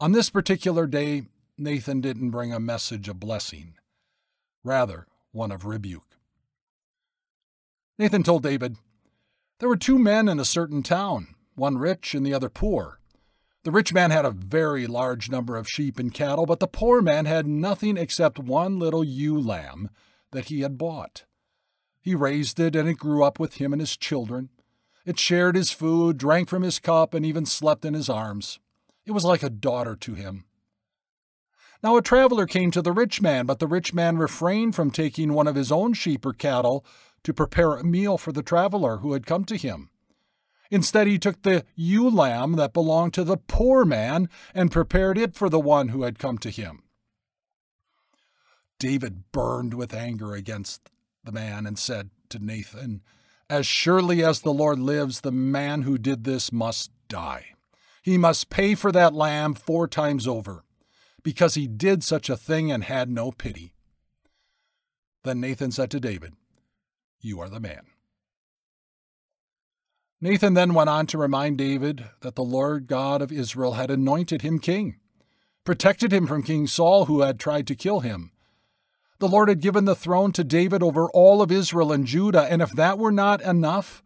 On 0.00 0.12
this 0.12 0.30
particular 0.30 0.86
day, 0.86 1.24
Nathan 1.58 2.00
didn't 2.00 2.30
bring 2.30 2.52
a 2.52 2.58
message 2.58 3.08
of 3.08 3.20
blessing, 3.20 3.74
rather, 4.64 5.06
one 5.30 5.52
of 5.52 5.64
rebuke. 5.64 6.16
Nathan 7.98 8.22
told 8.22 8.42
David, 8.42 8.76
There 9.58 9.68
were 9.68 9.76
two 9.76 9.98
men 9.98 10.28
in 10.28 10.40
a 10.40 10.44
certain 10.44 10.82
town, 10.82 11.34
one 11.54 11.78
rich 11.78 12.14
and 12.14 12.26
the 12.26 12.34
other 12.34 12.48
poor. 12.48 12.98
The 13.64 13.70
rich 13.70 13.92
man 13.92 14.10
had 14.10 14.24
a 14.24 14.32
very 14.32 14.88
large 14.88 15.30
number 15.30 15.56
of 15.56 15.68
sheep 15.68 15.98
and 15.98 16.12
cattle, 16.12 16.46
but 16.46 16.58
the 16.58 16.66
poor 16.66 17.00
man 17.00 17.26
had 17.26 17.46
nothing 17.46 17.96
except 17.96 18.38
one 18.38 18.78
little 18.78 19.04
ewe 19.04 19.38
lamb 19.38 19.90
that 20.32 20.46
he 20.46 20.62
had 20.62 20.78
bought. 20.78 21.24
He 22.00 22.16
raised 22.16 22.58
it, 22.58 22.74
and 22.74 22.88
it 22.88 22.94
grew 22.94 23.22
up 23.22 23.38
with 23.38 23.54
him 23.54 23.72
and 23.72 23.80
his 23.80 23.96
children. 23.96 24.48
It 25.04 25.18
shared 25.18 25.56
his 25.56 25.70
food, 25.70 26.18
drank 26.18 26.48
from 26.48 26.62
his 26.62 26.78
cup, 26.78 27.14
and 27.14 27.26
even 27.26 27.46
slept 27.46 27.84
in 27.84 27.94
his 27.94 28.08
arms. 28.08 28.60
It 29.04 29.12
was 29.12 29.24
like 29.24 29.42
a 29.42 29.50
daughter 29.50 29.96
to 29.96 30.14
him. 30.14 30.44
Now 31.82 31.96
a 31.96 32.02
traveler 32.02 32.46
came 32.46 32.70
to 32.70 32.82
the 32.82 32.92
rich 32.92 33.20
man, 33.20 33.46
but 33.46 33.58
the 33.58 33.66
rich 33.66 33.92
man 33.92 34.16
refrained 34.16 34.76
from 34.76 34.92
taking 34.92 35.32
one 35.32 35.48
of 35.48 35.56
his 35.56 35.72
own 35.72 35.94
sheep 35.94 36.24
or 36.24 36.32
cattle 36.32 36.84
to 37.24 37.34
prepare 37.34 37.74
a 37.74 37.84
meal 37.84 38.16
for 38.16 38.30
the 38.30 38.42
traveler 38.42 38.98
who 38.98 39.12
had 39.12 39.26
come 39.26 39.44
to 39.46 39.56
him. 39.56 39.90
Instead, 40.70 41.06
he 41.06 41.18
took 41.18 41.42
the 41.42 41.64
ewe 41.74 42.08
lamb 42.08 42.52
that 42.52 42.72
belonged 42.72 43.12
to 43.14 43.24
the 43.24 43.36
poor 43.36 43.84
man 43.84 44.28
and 44.54 44.70
prepared 44.70 45.18
it 45.18 45.34
for 45.34 45.50
the 45.50 45.60
one 45.60 45.88
who 45.88 46.02
had 46.02 46.18
come 46.18 46.38
to 46.38 46.50
him. 46.50 46.84
David 48.78 49.30
burned 49.32 49.74
with 49.74 49.92
anger 49.92 50.34
against 50.34 50.88
the 51.24 51.32
man 51.32 51.66
and 51.66 51.78
said 51.78 52.10
to 52.30 52.38
Nathan, 52.38 53.02
as 53.52 53.66
surely 53.66 54.24
as 54.24 54.40
the 54.40 54.52
Lord 54.52 54.78
lives, 54.78 55.20
the 55.20 55.30
man 55.30 55.82
who 55.82 55.98
did 55.98 56.24
this 56.24 56.50
must 56.50 56.90
die. 57.06 57.48
He 58.02 58.16
must 58.16 58.48
pay 58.48 58.74
for 58.74 58.90
that 58.92 59.12
lamb 59.12 59.52
four 59.52 59.86
times 59.86 60.26
over, 60.26 60.64
because 61.22 61.52
he 61.54 61.66
did 61.66 62.02
such 62.02 62.30
a 62.30 62.36
thing 62.36 62.72
and 62.72 62.82
had 62.82 63.10
no 63.10 63.30
pity. 63.30 63.74
Then 65.22 65.38
Nathan 65.38 65.70
said 65.70 65.90
to 65.90 66.00
David, 66.00 66.32
You 67.20 67.40
are 67.40 67.50
the 67.50 67.60
man. 67.60 67.82
Nathan 70.18 70.54
then 70.54 70.72
went 70.72 70.88
on 70.88 71.06
to 71.08 71.18
remind 71.18 71.58
David 71.58 72.08
that 72.22 72.36
the 72.36 72.42
Lord 72.42 72.86
God 72.86 73.20
of 73.20 73.30
Israel 73.30 73.74
had 73.74 73.90
anointed 73.90 74.40
him 74.40 74.60
king. 74.60 74.96
protected 75.62 76.10
him 76.10 76.26
from 76.26 76.42
King 76.42 76.66
Saul, 76.66 77.04
who 77.04 77.20
had 77.20 77.38
tried 77.38 77.66
to 77.66 77.76
kill 77.76 78.00
him. 78.00 78.32
The 79.22 79.28
Lord 79.28 79.48
had 79.48 79.60
given 79.60 79.84
the 79.84 79.94
throne 79.94 80.32
to 80.32 80.42
David 80.42 80.82
over 80.82 81.08
all 81.10 81.42
of 81.42 81.52
Israel 81.52 81.92
and 81.92 82.04
Judah, 82.04 82.42
and 82.50 82.60
if 82.60 82.72
that 82.72 82.98
were 82.98 83.12
not 83.12 83.40
enough, 83.40 84.02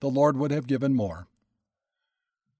the 0.00 0.10
Lord 0.10 0.36
would 0.36 0.50
have 0.50 0.66
given 0.66 0.94
more. 0.94 1.28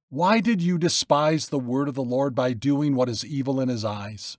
Why 0.08 0.40
did 0.40 0.62
you 0.62 0.78
despise 0.78 1.50
the 1.50 1.58
word 1.58 1.88
of 1.88 1.94
the 1.94 2.02
Lord 2.02 2.34
by 2.34 2.54
doing 2.54 2.94
what 2.94 3.10
is 3.10 3.22
evil 3.22 3.60
in 3.60 3.68
his 3.68 3.84
eyes? 3.84 4.38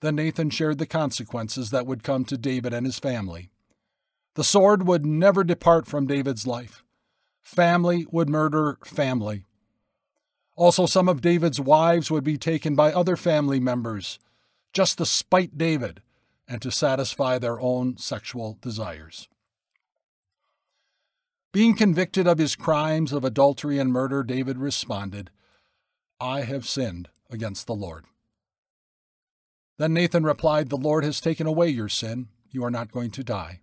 Then 0.00 0.16
Nathan 0.16 0.48
shared 0.48 0.78
the 0.78 0.86
consequences 0.86 1.68
that 1.72 1.84
would 1.84 2.02
come 2.02 2.24
to 2.24 2.38
David 2.38 2.72
and 2.72 2.86
his 2.86 2.98
family. 2.98 3.50
The 4.34 4.42
sword 4.42 4.86
would 4.86 5.04
never 5.04 5.44
depart 5.44 5.86
from 5.86 6.06
David's 6.06 6.46
life. 6.46 6.82
Family 7.42 8.06
would 8.10 8.30
murder 8.30 8.78
family. 8.82 9.44
Also, 10.56 10.86
some 10.86 11.06
of 11.06 11.20
David's 11.20 11.60
wives 11.60 12.10
would 12.10 12.24
be 12.24 12.38
taken 12.38 12.74
by 12.74 12.94
other 12.94 13.18
family 13.18 13.60
members 13.60 14.18
just 14.72 14.96
to 14.96 15.04
spite 15.04 15.58
David 15.58 16.00
and 16.50 16.60
to 16.60 16.70
satisfy 16.70 17.38
their 17.38 17.60
own 17.60 17.96
sexual 17.96 18.58
desires. 18.60 19.28
Being 21.52 21.76
convicted 21.76 22.26
of 22.26 22.38
his 22.38 22.56
crimes 22.56 23.12
of 23.12 23.24
adultery 23.24 23.78
and 23.78 23.92
murder, 23.92 24.24
David 24.24 24.58
responded, 24.58 25.30
I 26.20 26.40
have 26.42 26.66
sinned 26.66 27.08
against 27.30 27.68
the 27.68 27.74
Lord. 27.74 28.04
Then 29.78 29.94
Nathan 29.94 30.24
replied, 30.24 30.68
The 30.68 30.76
Lord 30.76 31.04
has 31.04 31.20
taken 31.20 31.46
away 31.46 31.68
your 31.68 31.88
sin. 31.88 32.28
You 32.50 32.64
are 32.64 32.70
not 32.70 32.90
going 32.90 33.12
to 33.12 33.24
die. 33.24 33.60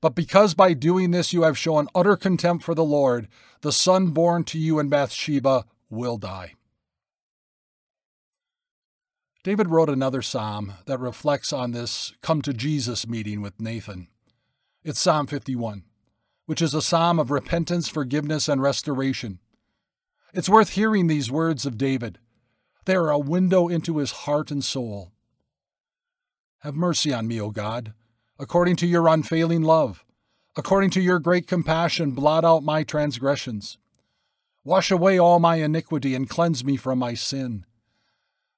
But 0.00 0.16
because 0.16 0.54
by 0.54 0.74
doing 0.74 1.12
this 1.12 1.32
you 1.32 1.42
have 1.42 1.56
shown 1.56 1.88
utter 1.94 2.16
contempt 2.16 2.64
for 2.64 2.74
the 2.74 2.84
Lord, 2.84 3.28
the 3.62 3.72
son 3.72 4.08
born 4.08 4.42
to 4.44 4.58
you 4.58 4.80
in 4.80 4.88
Bathsheba 4.88 5.64
will 5.88 6.18
die. 6.18 6.54
David 9.44 9.68
wrote 9.68 9.90
another 9.90 10.22
psalm 10.22 10.72
that 10.86 10.98
reflects 10.98 11.52
on 11.52 11.72
this 11.72 12.14
come 12.22 12.40
to 12.40 12.54
Jesus 12.54 13.06
meeting 13.06 13.42
with 13.42 13.60
Nathan. 13.60 14.08
It's 14.82 14.98
Psalm 14.98 15.26
51, 15.26 15.84
which 16.46 16.62
is 16.62 16.72
a 16.72 16.80
psalm 16.80 17.18
of 17.18 17.30
repentance, 17.30 17.86
forgiveness, 17.86 18.48
and 18.48 18.62
restoration. 18.62 19.40
It's 20.32 20.48
worth 20.48 20.70
hearing 20.70 21.08
these 21.08 21.30
words 21.30 21.66
of 21.66 21.76
David. 21.76 22.18
They 22.86 22.94
are 22.94 23.10
a 23.10 23.18
window 23.18 23.68
into 23.68 23.98
his 23.98 24.12
heart 24.12 24.50
and 24.50 24.64
soul. 24.64 25.12
Have 26.60 26.74
mercy 26.74 27.12
on 27.12 27.28
me, 27.28 27.38
O 27.38 27.50
God, 27.50 27.92
according 28.38 28.76
to 28.76 28.86
your 28.86 29.08
unfailing 29.08 29.62
love. 29.62 30.06
According 30.56 30.88
to 30.92 31.02
your 31.02 31.18
great 31.18 31.46
compassion, 31.46 32.12
blot 32.12 32.46
out 32.46 32.62
my 32.62 32.82
transgressions. 32.82 33.76
Wash 34.64 34.90
away 34.90 35.18
all 35.18 35.38
my 35.38 35.56
iniquity 35.56 36.14
and 36.14 36.30
cleanse 36.30 36.64
me 36.64 36.76
from 36.76 36.98
my 36.98 37.12
sin. 37.12 37.66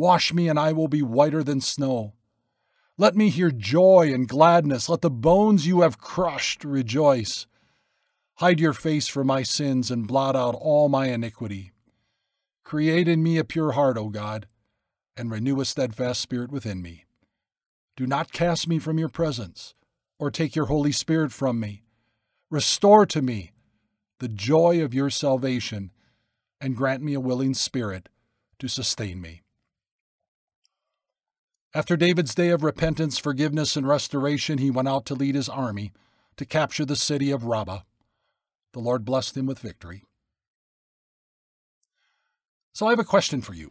Wash 0.00 0.32
me, 0.32 0.48
and 0.48 0.58
I 0.58 0.72
will 0.72 0.88
be 0.88 1.02
whiter 1.02 1.44
than 1.44 1.60
snow. 1.60 2.14
Let 2.96 3.14
me 3.14 3.28
hear 3.28 3.50
joy 3.50 4.10
and 4.14 4.26
gladness. 4.26 4.88
Let 4.88 5.02
the 5.02 5.10
bones 5.10 5.66
you 5.66 5.82
have 5.82 5.98
crushed 5.98 6.64
rejoice. 6.64 7.46
Hide 8.36 8.60
your 8.60 8.72
face 8.72 9.08
from 9.08 9.26
my 9.26 9.42
sins 9.42 9.90
and 9.90 10.08
blot 10.08 10.34
out 10.34 10.54
all 10.54 10.88
my 10.88 11.08
iniquity. 11.08 11.72
Create 12.64 13.08
in 13.08 13.22
me 13.22 13.36
a 13.36 13.44
pure 13.44 13.72
heart, 13.72 13.98
O 13.98 14.08
God, 14.08 14.46
and 15.18 15.30
renew 15.30 15.60
a 15.60 15.66
steadfast 15.66 16.22
spirit 16.22 16.50
within 16.50 16.80
me. 16.80 17.04
Do 17.94 18.06
not 18.06 18.32
cast 18.32 18.66
me 18.66 18.78
from 18.78 18.98
your 18.98 19.10
presence, 19.10 19.74
or 20.18 20.30
take 20.30 20.56
your 20.56 20.66
Holy 20.66 20.92
Spirit 20.92 21.30
from 21.30 21.60
me. 21.60 21.82
Restore 22.48 23.04
to 23.04 23.20
me 23.20 23.52
the 24.18 24.28
joy 24.28 24.82
of 24.82 24.94
your 24.94 25.10
salvation, 25.10 25.92
and 26.58 26.74
grant 26.74 27.02
me 27.02 27.12
a 27.12 27.20
willing 27.20 27.52
spirit 27.52 28.08
to 28.58 28.66
sustain 28.66 29.20
me. 29.20 29.42
After 31.72 31.96
David's 31.96 32.34
day 32.34 32.48
of 32.50 32.64
repentance, 32.64 33.16
forgiveness, 33.18 33.76
and 33.76 33.86
restoration, 33.86 34.58
he 34.58 34.72
went 34.72 34.88
out 34.88 35.06
to 35.06 35.14
lead 35.14 35.36
his 35.36 35.48
army 35.48 35.92
to 36.36 36.44
capture 36.44 36.84
the 36.84 36.96
city 36.96 37.30
of 37.30 37.44
Rabbah. 37.44 37.80
The 38.72 38.80
Lord 38.80 39.04
blessed 39.04 39.36
him 39.36 39.46
with 39.46 39.60
victory. 39.60 40.02
So 42.72 42.86
I 42.86 42.90
have 42.90 42.98
a 42.98 43.04
question 43.04 43.40
for 43.40 43.54
you. 43.54 43.70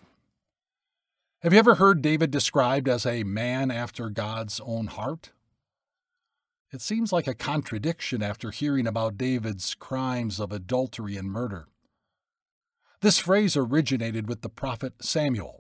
Have 1.41 1.51
you 1.51 1.59
ever 1.59 1.75
heard 1.75 2.01
David 2.01 2.31
described 2.31 2.87
as 2.87 3.05
a 3.05 3.23
man 3.23 3.71
after 3.71 4.09
God's 4.09 4.61
own 4.63 4.87
heart? 4.87 5.31
It 6.71 6.81
seems 6.81 7.11
like 7.11 7.27
a 7.27 7.33
contradiction 7.33 8.21
after 8.21 8.51
hearing 8.51 8.87
about 8.87 9.17
David's 9.17 9.73
crimes 9.73 10.39
of 10.39 10.51
adultery 10.51 11.17
and 11.17 11.29
murder. 11.29 11.67
This 13.01 13.19
phrase 13.19 13.57
originated 13.57 14.29
with 14.29 14.41
the 14.41 14.49
prophet 14.49 14.93
Samuel. 15.01 15.58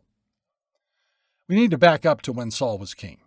We 1.49 1.55
need 1.55 1.71
to 1.71 1.79
back 1.79 2.05
up 2.05 2.21
to 2.21 2.31
when 2.31 2.51
Saul 2.51 2.77
was 2.77 2.93
king. 2.93 3.17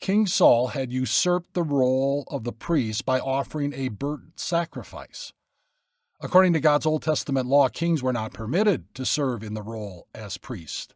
King 0.00 0.28
Saul 0.28 0.68
had 0.68 0.92
usurped 0.92 1.52
the 1.52 1.64
role 1.64 2.22
of 2.28 2.44
the 2.44 2.52
priest 2.52 3.04
by 3.04 3.18
offering 3.18 3.74
a 3.74 3.88
burnt 3.88 4.38
sacrifice. 4.38 5.32
According 6.20 6.52
to 6.52 6.60
God's 6.60 6.86
Old 6.86 7.02
Testament 7.02 7.48
law, 7.48 7.68
kings 7.68 8.04
were 8.04 8.12
not 8.12 8.32
permitted 8.32 8.94
to 8.94 9.04
serve 9.04 9.42
in 9.42 9.54
the 9.54 9.62
role 9.62 10.06
as 10.14 10.38
priest. 10.38 10.94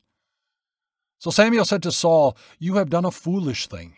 So 1.18 1.32
Samuel 1.32 1.64
said 1.64 1.82
to 1.82 1.90
Saul, 1.90 2.36
You 2.60 2.76
have 2.76 2.88
done 2.88 3.04
a 3.04 3.10
foolish 3.10 3.66
thing. 3.66 3.96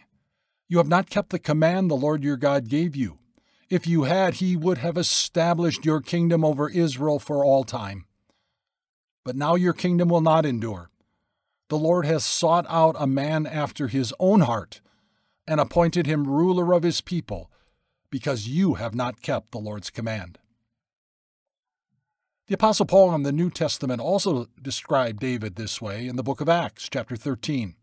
You 0.67 0.79
have 0.79 0.89
not 0.89 1.11
kept 1.11 1.29
the 1.29 1.39
command 1.39 1.91
the 1.91 1.95
Lord 1.95 2.25
your 2.25 2.39
God 2.39 2.69
gave 2.69 2.97
you. 2.97 3.19
If 3.69 3.87
you 3.87 4.05
had, 4.05 4.35
he 4.35 4.57
would 4.57 4.79
have 4.79 4.97
established 4.97 5.85
your 5.85 6.01
kingdom 6.01 6.43
over 6.43 6.71
Israel 6.71 7.19
for 7.19 7.45
all 7.45 7.65
time. 7.65 8.07
But 9.27 9.37
now 9.37 9.57
your 9.57 9.75
kingdom 9.75 10.09
will 10.09 10.23
not 10.23 10.47
endure 10.47 10.91
the 11.75 11.81
Lord 11.81 12.07
has 12.07 12.25
sought 12.25 12.67
out 12.69 12.95
a 13.01 13.07
man 13.09 13.49
after 13.49 13.89
his 13.89 14.15
own 14.21 14.43
heart 14.43 14.81
and 15.45 15.59
appointed 15.59 16.07
him 16.07 16.25
ruler 16.25 16.73
of 16.73 16.85
his 16.85 17.01
people, 17.01 17.51
because 18.11 18.47
you 18.47 18.75
have 18.75 18.95
not 18.95 19.23
kept 19.23 19.51
the 19.51 19.59
Lord's 19.59 19.91
command. 19.91 20.39
The 22.47 22.55
Apostle 22.55 22.87
Paul 22.87 23.13
in 23.17 23.25
the 23.25 23.33
New 23.33 23.51
Testament 23.51 24.01
also 24.01 24.47
described 24.63 25.19
David 25.19 25.57
this 25.57 25.83
way 25.83 26.07
in 26.07 26.15
the 26.15 26.23
book 26.23 26.41
of 26.41 26.49
Acts, 26.49 26.89
chapter 26.89 27.17
13. 27.17 27.75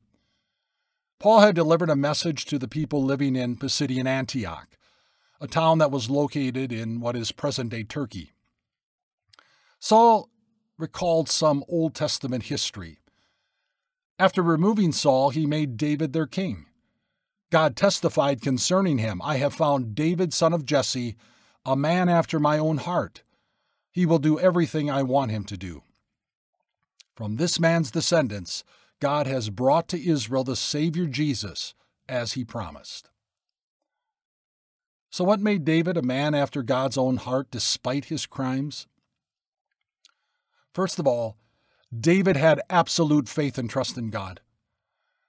Paul 1.20 1.42
had 1.42 1.56
delivered 1.56 1.90
a 1.90 1.96
message 1.98 2.46
to 2.46 2.58
the 2.58 2.70
people 2.70 3.04
living 3.04 3.36
in 3.36 3.58
Pisidian 3.58 4.08
Antioch, 4.08 4.78
a 5.42 5.48
town 5.48 5.80
that 5.80 5.92
was 5.92 6.10
located 6.10 6.72
in 6.72 7.02
what 7.02 7.18
is 7.18 7.34
present 7.34 7.72
day 7.72 7.84
Turkey. 7.84 8.32
Saul 9.80 10.30
recalled 10.78 11.28
some 11.28 11.66
Old 11.68 11.94
Testament 11.94 12.44
history 12.44 13.00
after 14.22 14.44
removing 14.44 14.92
Saul, 14.92 15.32
he 15.32 15.48
made 15.48 15.78
David 15.78 16.14
their 16.14 16.28
king. 16.28 16.68
God 17.52 17.76
testified 17.76 18.40
concerning 18.40 19.00
him 19.00 19.20
I 19.24 19.38
have 19.38 19.52
found 19.52 19.96
David, 19.96 20.32
son 20.32 20.54
of 20.54 20.64
Jesse, 20.64 21.16
a 21.66 21.76
man 21.76 22.08
after 22.08 22.40
my 22.40 22.60
own 22.60 22.78
heart. 22.78 23.24
He 23.92 24.06
will 24.06 24.20
do 24.20 24.40
everything 24.40 24.92
I 24.92 25.02
want 25.02 25.32
him 25.32 25.44
to 25.46 25.58
do. 25.58 25.82
From 27.16 27.38
this 27.38 27.60
man's 27.60 27.90
descendants, 27.90 28.64
God 29.00 29.26
has 29.26 29.50
brought 29.50 29.88
to 29.88 30.08
Israel 30.08 30.44
the 30.44 30.56
Savior 30.56 31.08
Jesus, 31.08 31.74
as 32.08 32.34
he 32.34 32.46
promised. 32.46 33.10
So, 35.10 35.24
what 35.24 35.40
made 35.40 35.66
David 35.66 35.98
a 35.98 36.04
man 36.04 36.36
after 36.36 36.62
God's 36.62 36.98
own 36.98 37.18
heart 37.18 37.48
despite 37.50 38.06
his 38.06 38.28
crimes? 38.28 38.86
First 40.76 41.00
of 41.00 41.08
all, 41.08 41.38
David 41.98 42.38
had 42.38 42.62
absolute 42.70 43.28
faith 43.28 43.58
and 43.58 43.70
trust 43.70 43.98
in 43.98 44.10
God. 44.10 44.40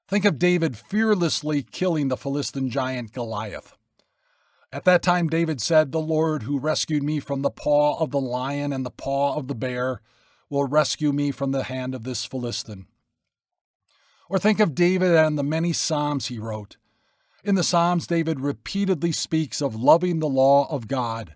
Think 0.07 0.25
of 0.25 0.39
David 0.39 0.77
fearlessly 0.77 1.63
killing 1.63 2.09
the 2.09 2.17
Philistine 2.17 2.71
giant 2.71 3.13
Goliath. 3.13 3.75
At 4.73 4.85
that 4.85 5.03
time, 5.03 5.29
David 5.29 5.61
said, 5.61 5.91
The 5.91 6.01
Lord 6.01 6.45
who 6.45 6.59
rescued 6.59 7.03
me 7.03 7.19
from 7.19 7.43
the 7.43 7.51
paw 7.51 7.99
of 7.99 8.11
the 8.11 8.21
lion 8.21 8.73
and 8.73 8.87
the 8.87 8.91
paw 8.91 9.35
of 9.35 9.49
the 9.49 9.55
bear 9.55 10.01
will 10.49 10.67
rescue 10.67 11.13
me 11.13 11.31
from 11.31 11.51
the 11.51 11.65
hand 11.65 11.95
of 11.95 12.05
this 12.05 12.25
Philistine. 12.25 12.87
Or 14.29 14.39
think 14.39 14.61
of 14.61 14.75
David 14.75 15.15
and 15.15 15.37
the 15.37 15.43
many 15.43 15.73
Psalms 15.73 16.29
he 16.29 16.39
wrote. 16.39 16.77
In 17.43 17.55
the 17.57 17.65
Psalms, 17.65 18.07
David 18.07 18.39
repeatedly 18.39 19.13
speaks 19.13 19.61
of 19.61 19.75
loving 19.75 20.21
the 20.21 20.29
law 20.29 20.71
of 20.71 20.87
God. 20.87 21.35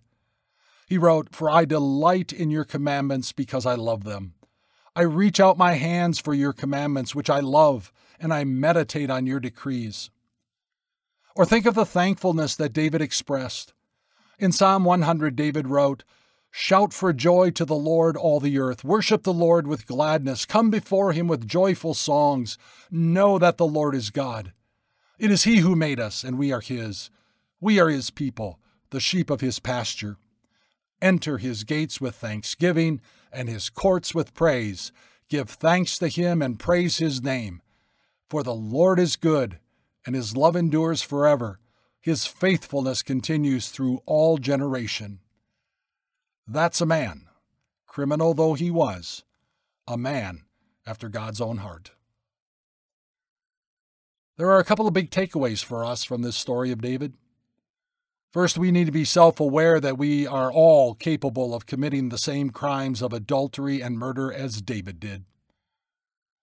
He 0.86 0.96
wrote, 0.96 1.34
For 1.34 1.50
I 1.50 1.64
delight 1.64 2.32
in 2.32 2.50
your 2.50 2.64
commandments 2.64 3.32
because 3.32 3.66
I 3.66 3.74
love 3.74 4.04
them. 4.04 4.35
I 4.96 5.02
reach 5.02 5.40
out 5.40 5.58
my 5.58 5.74
hands 5.74 6.18
for 6.18 6.32
your 6.32 6.54
commandments, 6.54 7.14
which 7.14 7.28
I 7.28 7.40
love, 7.40 7.92
and 8.18 8.32
I 8.32 8.44
meditate 8.44 9.10
on 9.10 9.26
your 9.26 9.40
decrees. 9.40 10.08
Or 11.34 11.44
think 11.44 11.66
of 11.66 11.74
the 11.74 11.84
thankfulness 11.84 12.56
that 12.56 12.72
David 12.72 13.02
expressed. 13.02 13.74
In 14.38 14.52
Psalm 14.52 14.84
100, 14.84 15.36
David 15.36 15.68
wrote, 15.68 16.02
Shout 16.50 16.94
for 16.94 17.12
joy 17.12 17.50
to 17.50 17.66
the 17.66 17.74
Lord, 17.74 18.16
all 18.16 18.40
the 18.40 18.58
earth. 18.58 18.84
Worship 18.84 19.24
the 19.24 19.34
Lord 19.34 19.66
with 19.66 19.86
gladness. 19.86 20.46
Come 20.46 20.70
before 20.70 21.12
him 21.12 21.28
with 21.28 21.46
joyful 21.46 21.92
songs. 21.92 22.56
Know 22.90 23.38
that 23.38 23.58
the 23.58 23.66
Lord 23.66 23.94
is 23.94 24.08
God. 24.08 24.54
It 25.18 25.30
is 25.30 25.44
he 25.44 25.58
who 25.58 25.76
made 25.76 26.00
us, 26.00 26.24
and 26.24 26.38
we 26.38 26.52
are 26.52 26.62
his. 26.62 27.10
We 27.60 27.78
are 27.78 27.90
his 27.90 28.08
people, 28.08 28.60
the 28.88 29.00
sheep 29.00 29.28
of 29.28 29.42
his 29.42 29.58
pasture. 29.58 30.16
Enter 31.02 31.36
his 31.36 31.64
gates 31.64 32.00
with 32.00 32.14
thanksgiving 32.14 33.02
and 33.36 33.48
his 33.48 33.68
courts 33.68 34.14
with 34.14 34.34
praise. 34.34 34.90
Give 35.28 35.48
thanks 35.48 35.98
to 35.98 36.08
him 36.08 36.40
and 36.40 36.58
praise 36.58 36.98
his 36.98 37.22
name. 37.22 37.60
For 38.30 38.42
the 38.42 38.54
Lord 38.54 38.98
is 38.98 39.14
good, 39.14 39.60
and 40.04 40.16
his 40.16 40.36
love 40.36 40.56
endures 40.56 41.02
forever. 41.02 41.60
His 42.00 42.26
faithfulness 42.26 43.02
continues 43.02 43.68
through 43.68 44.00
all 44.06 44.38
generation. 44.38 45.20
That's 46.48 46.80
a 46.80 46.86
man, 46.86 47.28
criminal 47.86 48.32
though 48.32 48.54
he 48.54 48.70
was, 48.70 49.24
a 49.86 49.96
man 49.96 50.44
after 50.86 51.08
God's 51.08 51.40
own 51.40 51.58
heart. 51.58 51.90
There 54.36 54.50
are 54.50 54.60
a 54.60 54.64
couple 54.64 54.86
of 54.86 54.94
big 54.94 55.10
takeaways 55.10 55.64
for 55.64 55.84
us 55.84 56.04
from 56.04 56.22
this 56.22 56.36
story 56.36 56.70
of 56.70 56.80
David. 56.80 57.14
First, 58.32 58.58
we 58.58 58.70
need 58.70 58.86
to 58.86 58.92
be 58.92 59.04
self 59.04 59.40
aware 59.40 59.80
that 59.80 59.98
we 59.98 60.26
are 60.26 60.52
all 60.52 60.94
capable 60.94 61.54
of 61.54 61.66
committing 61.66 62.08
the 62.08 62.18
same 62.18 62.50
crimes 62.50 63.00
of 63.02 63.12
adultery 63.12 63.80
and 63.80 63.98
murder 63.98 64.32
as 64.32 64.60
David 64.60 65.00
did. 65.00 65.24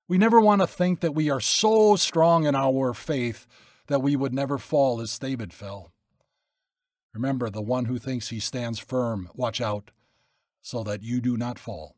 We 0.08 0.17
never 0.17 0.41
want 0.41 0.62
to 0.62 0.67
think 0.67 1.00
that 1.02 1.15
we 1.15 1.30
are 1.30 1.39
so 1.39 1.96
strong 1.96 2.46
in 2.46 2.56
our 2.56 2.93
faith 2.93 3.48
that 3.88 4.02
we 4.02 4.15
would 4.15 4.34
never 4.34 4.58
fall 4.58 5.02
as 5.02 5.17
David 5.19 5.54
fell. 5.54 5.91
Remember, 7.13 7.50
the 7.50 7.62
one 7.62 7.86
who 7.86 8.00
thinks 8.00 8.30
he 8.30 8.39
stands 8.39 8.80
firm, 8.80 9.30
watch 9.36 9.62
out, 9.62 9.91
so 10.62 10.84
that 10.84 11.04
you 11.04 11.22
do 11.22 11.38
not 11.38 11.60
fall. 11.60 11.96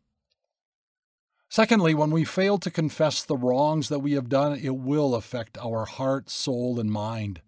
Secondly, 1.50 1.94
when 1.94 2.12
we 2.12 2.26
fail 2.26 2.58
to 2.58 2.72
confess 2.72 3.24
the 3.24 3.38
wrongs 3.38 3.88
that 3.90 4.00
we 4.00 4.14
have 4.14 4.28
done, 4.28 4.60
it 4.60 4.76
will 4.76 5.16
affect 5.16 5.58
our 5.60 5.86
heart, 5.86 6.30
soul, 6.30 6.80
and 6.80 6.92
mind. 6.92 7.42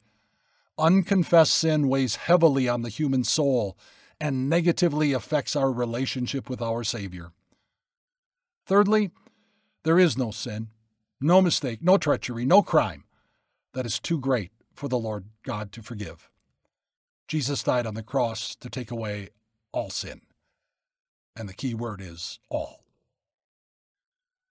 Unconfessed 0.77 1.53
sin 1.53 1.87
weighs 1.87 2.15
heavily 2.15 2.69
on 2.69 2.83
the 2.83 2.89
human 2.89 3.23
soul 3.23 3.77
and 4.19 4.49
negatively 4.49 5.13
affects 5.13 5.55
our 5.55 5.71
relationship 5.71 6.49
with 6.49 6.61
our 6.61 6.83
Savior. 6.83 7.31
Thirdly, 8.65 9.11
there 9.83 9.99
is 9.99 10.17
no 10.17 10.31
sin, 10.31 10.67
no 11.21 11.41
mistake, 11.41 11.79
no 11.81 11.97
treachery, 11.97 12.45
no 12.45 12.61
crime 12.61 13.05
that 13.73 13.85
is 13.85 13.99
too 13.99 14.19
great 14.19 14.51
for 14.73 14.87
the 14.87 14.97
Lord 14.97 15.25
God 15.43 15.71
to 15.73 15.81
forgive. 15.81 16.29
Jesus 17.27 17.63
died 17.63 17.85
on 17.85 17.95
the 17.95 18.03
cross 18.03 18.55
to 18.55 18.69
take 18.69 18.91
away 18.91 19.29
all 19.71 19.89
sin. 19.89 20.21
And 21.35 21.47
the 21.47 21.53
key 21.53 21.73
word 21.73 22.01
is 22.01 22.39
all. 22.49 22.83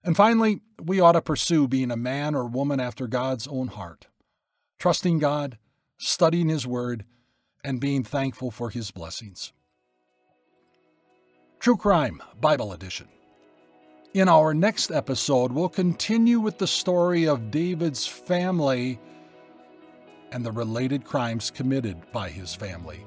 And 0.03 0.15
finally, 0.15 0.61
we 0.81 0.99
ought 0.99 1.13
to 1.13 1.21
pursue 1.21 1.67
being 1.67 1.91
a 1.91 1.97
man 1.97 2.35
or 2.35 2.45
woman 2.45 2.79
after 2.79 3.07
God's 3.07 3.47
own 3.47 3.67
heart, 3.67 4.07
trusting 4.79 5.19
God, 5.19 5.57
studying 5.97 6.49
His 6.49 6.65
Word, 6.65 7.05
and 7.63 7.79
being 7.79 8.03
thankful 8.03 8.51
for 8.51 8.69
His 8.69 8.91
blessings. 8.91 9.51
True 11.59 11.77
Crime 11.77 12.21
Bible 12.39 12.71
Edition. 12.71 13.07
In 14.13 14.29
our 14.29 14.53
next 14.53 14.91
episode, 14.91 15.51
we'll 15.51 15.69
continue 15.69 16.39
with 16.39 16.57
the 16.57 16.67
story 16.67 17.27
of 17.27 17.51
David's 17.51 18.07
family 18.07 18.99
and 20.31 20.45
the 20.45 20.51
related 20.51 21.03
crimes 21.03 21.51
committed 21.51 21.97
by 22.11 22.29
his 22.29 22.53
family. 22.53 23.03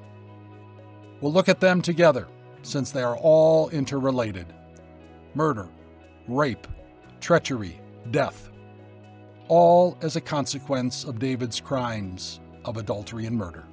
We'll 1.19 1.33
look 1.33 1.49
at 1.49 1.59
them 1.59 1.81
together 1.81 2.27
since 2.63 2.91
they 2.91 3.03
are 3.03 3.17
all 3.17 3.69
interrelated 3.69 4.47
murder, 5.33 5.69
rape, 6.27 6.67
treachery, 7.19 7.79
death, 8.11 8.49
all 9.47 9.97
as 10.01 10.17
a 10.17 10.21
consequence 10.21 11.03
of 11.03 11.19
David's 11.19 11.61
crimes 11.61 12.41
of 12.65 12.77
adultery 12.77 13.25
and 13.25 13.37
murder. 13.37 13.65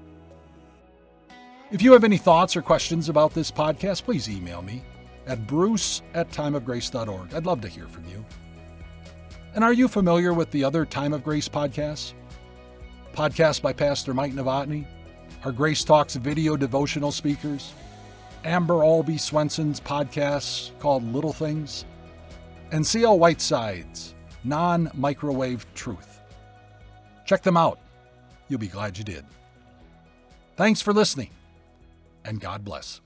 If 1.70 1.82
you 1.82 1.92
have 1.92 2.04
any 2.04 2.16
thoughts 2.16 2.56
or 2.56 2.62
questions 2.62 3.08
about 3.08 3.34
this 3.34 3.50
podcast, 3.50 4.04
please 4.04 4.28
email 4.28 4.62
me 4.62 4.82
at 5.26 5.46
bruce 5.46 6.02
at 6.14 6.30
timeofgrace.org. 6.30 7.34
I'd 7.34 7.46
love 7.46 7.60
to 7.60 7.68
hear 7.68 7.86
from 7.86 8.06
you. 8.06 8.24
And 9.54 9.62
are 9.62 9.72
you 9.72 9.88
familiar 9.88 10.32
with 10.32 10.50
the 10.50 10.64
other 10.64 10.86
Time 10.86 11.12
of 11.12 11.22
Grace 11.22 11.48
podcasts? 11.48 12.14
Podcasts 13.12 13.60
by 13.60 13.72
Pastor 13.72 14.14
Mike 14.14 14.32
Novotny, 14.32 14.86
our 15.44 15.52
Grace 15.52 15.84
Talks 15.84 16.14
video 16.16 16.56
devotional 16.56 17.12
speakers, 17.12 17.72
Amber 18.44 18.82
Albee 18.84 19.18
Swenson's 19.18 19.80
podcast 19.80 20.78
called 20.78 21.04
Little 21.12 21.32
Things, 21.32 21.84
and 22.72 22.86
C.L. 22.86 23.18
Whiteside's 23.18 24.14
Non 24.44 24.90
Microwave 24.94 25.66
Truth. 25.74 26.20
Check 27.26 27.42
them 27.42 27.56
out. 27.56 27.78
You'll 28.48 28.58
be 28.58 28.68
glad 28.68 28.98
you 28.98 29.04
did. 29.04 29.24
Thanks 30.56 30.80
for 30.80 30.92
listening, 30.92 31.30
and 32.24 32.40
God 32.40 32.64
bless. 32.64 33.00